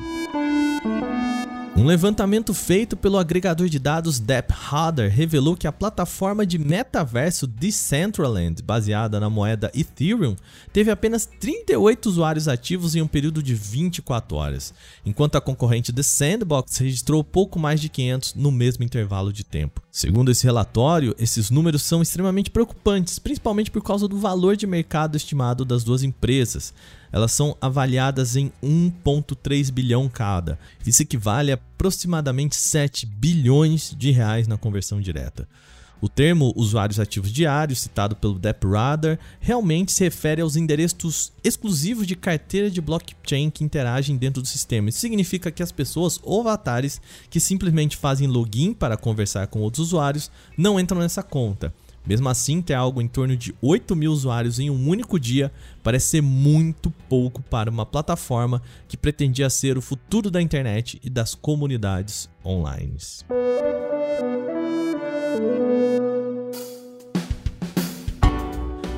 Um 1.75 1.85
levantamento 1.85 2.53
feito 2.53 2.97
pelo 2.97 3.17
agregador 3.17 3.69
de 3.69 3.79
dados 3.79 4.19
DeepHadder 4.19 5.09
revelou 5.09 5.55
que 5.55 5.65
a 5.65 5.71
plataforma 5.71 6.45
de 6.45 6.59
metaverso 6.59 7.47
Decentraland, 7.47 8.61
baseada 8.61 9.21
na 9.21 9.29
moeda 9.29 9.71
Ethereum, 9.73 10.35
teve 10.73 10.91
apenas 10.91 11.25
38 11.25 12.07
usuários 12.07 12.49
ativos 12.49 12.93
em 12.93 13.01
um 13.01 13.07
período 13.07 13.41
de 13.41 13.55
24 13.55 14.35
horas, 14.35 14.73
enquanto 15.05 15.37
a 15.37 15.41
concorrente 15.41 15.93
The 15.93 16.03
Sandbox 16.03 16.77
registrou 16.77 17.23
pouco 17.23 17.57
mais 17.57 17.79
de 17.79 17.87
500 17.87 18.35
no 18.35 18.51
mesmo 18.51 18.83
intervalo 18.83 19.31
de 19.31 19.45
tempo. 19.45 19.81
Segundo 19.91 20.31
esse 20.31 20.45
relatório, 20.45 21.13
esses 21.19 21.49
números 21.49 21.83
são 21.83 22.01
extremamente 22.01 22.49
preocupantes, 22.49 23.19
principalmente 23.19 23.69
por 23.69 23.83
causa 23.83 24.07
do 24.07 24.17
valor 24.17 24.55
de 24.55 24.65
mercado 24.65 25.17
estimado 25.17 25.65
das 25.65 25.83
duas 25.83 26.01
empresas 26.01 26.73
elas 27.11 27.31
são 27.31 27.57
avaliadas 27.59 28.35
em 28.35 28.51
1,3 28.63 29.71
bilhão 29.71 30.07
cada. 30.07 30.57
Isso 30.85 31.01
equivale 31.01 31.51
a 31.51 31.55
aproximadamente 31.55 32.55
7 32.55 33.05
bilhões 33.05 33.93
de 33.97 34.11
reais 34.11 34.47
na 34.47 34.57
conversão 34.57 35.01
direta. 35.01 35.47
O 36.01 36.09
termo 36.09 36.51
usuários 36.55 36.99
ativos 36.99 37.31
diários, 37.31 37.81
citado 37.81 38.15
pelo 38.15 38.39
DeppRadar, 38.39 39.19
realmente 39.39 39.91
se 39.91 40.03
refere 40.03 40.41
aos 40.41 40.55
endereços 40.55 41.31
exclusivos 41.43 42.07
de 42.07 42.15
carteira 42.15 42.71
de 42.71 42.81
blockchain 42.81 43.51
que 43.51 43.63
interagem 43.63 44.17
dentro 44.17 44.41
do 44.41 44.47
sistema. 44.47 44.89
Isso 44.89 44.97
significa 44.97 45.51
que 45.51 45.61
as 45.61 45.71
pessoas 45.71 46.19
ou 46.23 46.41
avatares 46.41 46.99
que 47.29 47.39
simplesmente 47.39 47.95
fazem 47.95 48.27
login 48.27 48.73
para 48.73 48.97
conversar 48.97 49.45
com 49.45 49.59
outros 49.59 49.87
usuários 49.87 50.31
não 50.57 50.79
entram 50.79 50.99
nessa 50.99 51.21
conta. 51.21 51.71
Mesmo 52.03 52.27
assim, 52.29 52.63
ter 52.63 52.73
algo 52.73 52.99
em 52.99 53.07
torno 53.07 53.37
de 53.37 53.53
8 53.61 53.95
mil 53.95 54.11
usuários 54.11 54.57
em 54.57 54.71
um 54.71 54.89
único 54.89 55.19
dia 55.19 55.51
parece 55.83 56.07
ser 56.07 56.21
muito 56.21 56.89
pouco 57.07 57.43
para 57.43 57.69
uma 57.69 57.85
plataforma 57.85 58.59
que 58.87 58.97
pretendia 58.97 59.51
ser 59.51 59.77
o 59.77 59.81
futuro 59.83 60.31
da 60.31 60.41
internet 60.41 60.99
e 61.03 61.11
das 61.11 61.35
comunidades 61.35 62.27
online. 62.43 62.97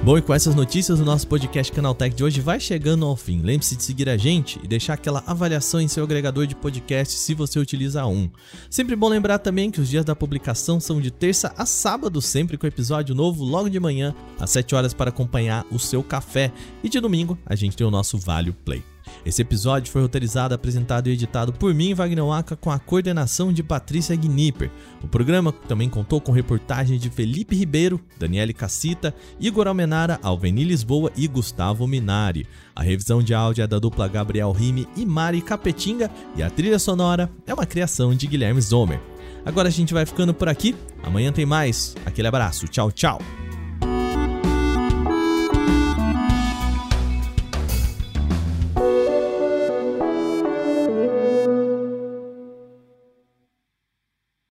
Bom, 0.04 0.18
e 0.18 0.22
com 0.22 0.34
essas 0.34 0.54
notícias, 0.54 1.00
o 1.00 1.06
nosso 1.06 1.26
podcast 1.26 1.72
Canaltech 1.72 2.14
de 2.14 2.26
hoje 2.26 2.42
vai 2.42 2.60
chegando 2.60 3.06
ao 3.06 3.16
fim. 3.16 3.42
Lembre-se 3.42 3.78
de 3.78 3.84
seguir 3.84 4.10
a 4.10 4.18
gente 4.18 4.60
e 4.62 4.68
deixar 4.68 4.96
aquela 4.96 5.24
avaliação 5.26 5.80
em 5.80 5.88
seu 5.88 6.04
agregador 6.04 6.46
de 6.46 6.54
podcast 6.54 7.18
se 7.18 7.34
você 7.34 7.58
utiliza 7.58 8.06
um. 8.06 8.30
Sempre 8.70 8.98
bom 8.98 9.08
lembrar 9.08 9.40
também 9.40 9.72
que 9.72 9.80
os 9.80 9.88
dias 9.88 10.04
da 10.04 10.14
publicação 10.14 10.78
são 10.78 11.00
de 11.00 11.10
terça 11.10 11.54
a 11.58 11.66
sábado, 11.66 12.22
sempre 12.22 12.58
com 12.58 12.68
episódio 12.68 13.16
novo 13.16 13.46
logo 13.46 13.70
de 13.70 13.80
manhã, 13.80 14.14
às 14.38 14.50
7 14.50 14.76
horas 14.76 14.94
para 14.94 15.10
acompanhar 15.10 15.66
o 15.72 15.80
seu 15.80 16.04
café. 16.04 16.52
E 16.84 16.90
de 16.90 17.00
domingo, 17.00 17.38
a 17.46 17.56
gente 17.56 17.78
tem 17.78 17.88
o 17.88 17.92
nosso 17.92 18.18
Vale 18.18 18.52
Play. 18.52 18.93
Esse 19.26 19.42
episódio 19.42 19.92
foi 19.92 20.02
roteirizado, 20.02 20.54
apresentado 20.54 21.08
e 21.08 21.12
editado 21.12 21.54
por 21.54 21.74
mim, 21.74 21.94
Wagner 21.94 22.26
Waka, 22.26 22.56
com 22.56 22.72
a 22.72 22.80
coordenação 22.80 23.54
de 23.54 23.64
Patrícia 23.64 24.16
Gnipper. 24.16 24.70
O 25.04 25.08
programa 25.08 25.52
também 25.52 25.90
contou 25.90 26.20
com 26.20 26.32
reportagens 26.32 27.02
de 27.02 27.10
Felipe 27.10 27.56
Ribeiro, 27.56 28.00
Daniele 28.18 28.54
Cassita, 28.54 29.14
Igor 29.40 29.68
Almenara, 29.68 30.20
Alveni 30.22 30.64
Lisboa 30.64 31.12
e 31.16 31.28
Gustavo 31.28 31.88
Minari. 31.88 32.48
A 32.76 32.84
revisão 32.84 33.22
de 33.22 33.34
áudio 33.34 33.64
é 33.64 33.68
da 33.68 33.80
dupla 33.80 34.08
Gabriel 34.08 34.52
Rime 34.52 34.88
e 34.96 35.06
Mari 35.06 35.42
Capetinga 35.42 36.10
e 36.36 36.44
a 36.44 36.50
trilha 36.50 36.80
sonora 36.80 37.30
é 37.46 37.54
uma 37.54 37.66
criação 37.66 38.16
de 38.16 38.28
Guilherme 38.28 38.62
Zomer. 38.62 39.00
Agora 39.46 39.68
a 39.68 39.72
gente 39.72 39.94
vai 39.94 40.06
ficando 40.06 40.34
por 40.34 40.48
aqui. 40.48 40.76
Amanhã 41.04 41.32
tem 41.32 41.46
mais. 41.46 41.96
Aquele 42.06 42.28
abraço. 42.28 42.68
Tchau, 42.68 42.92
tchau. 42.92 43.20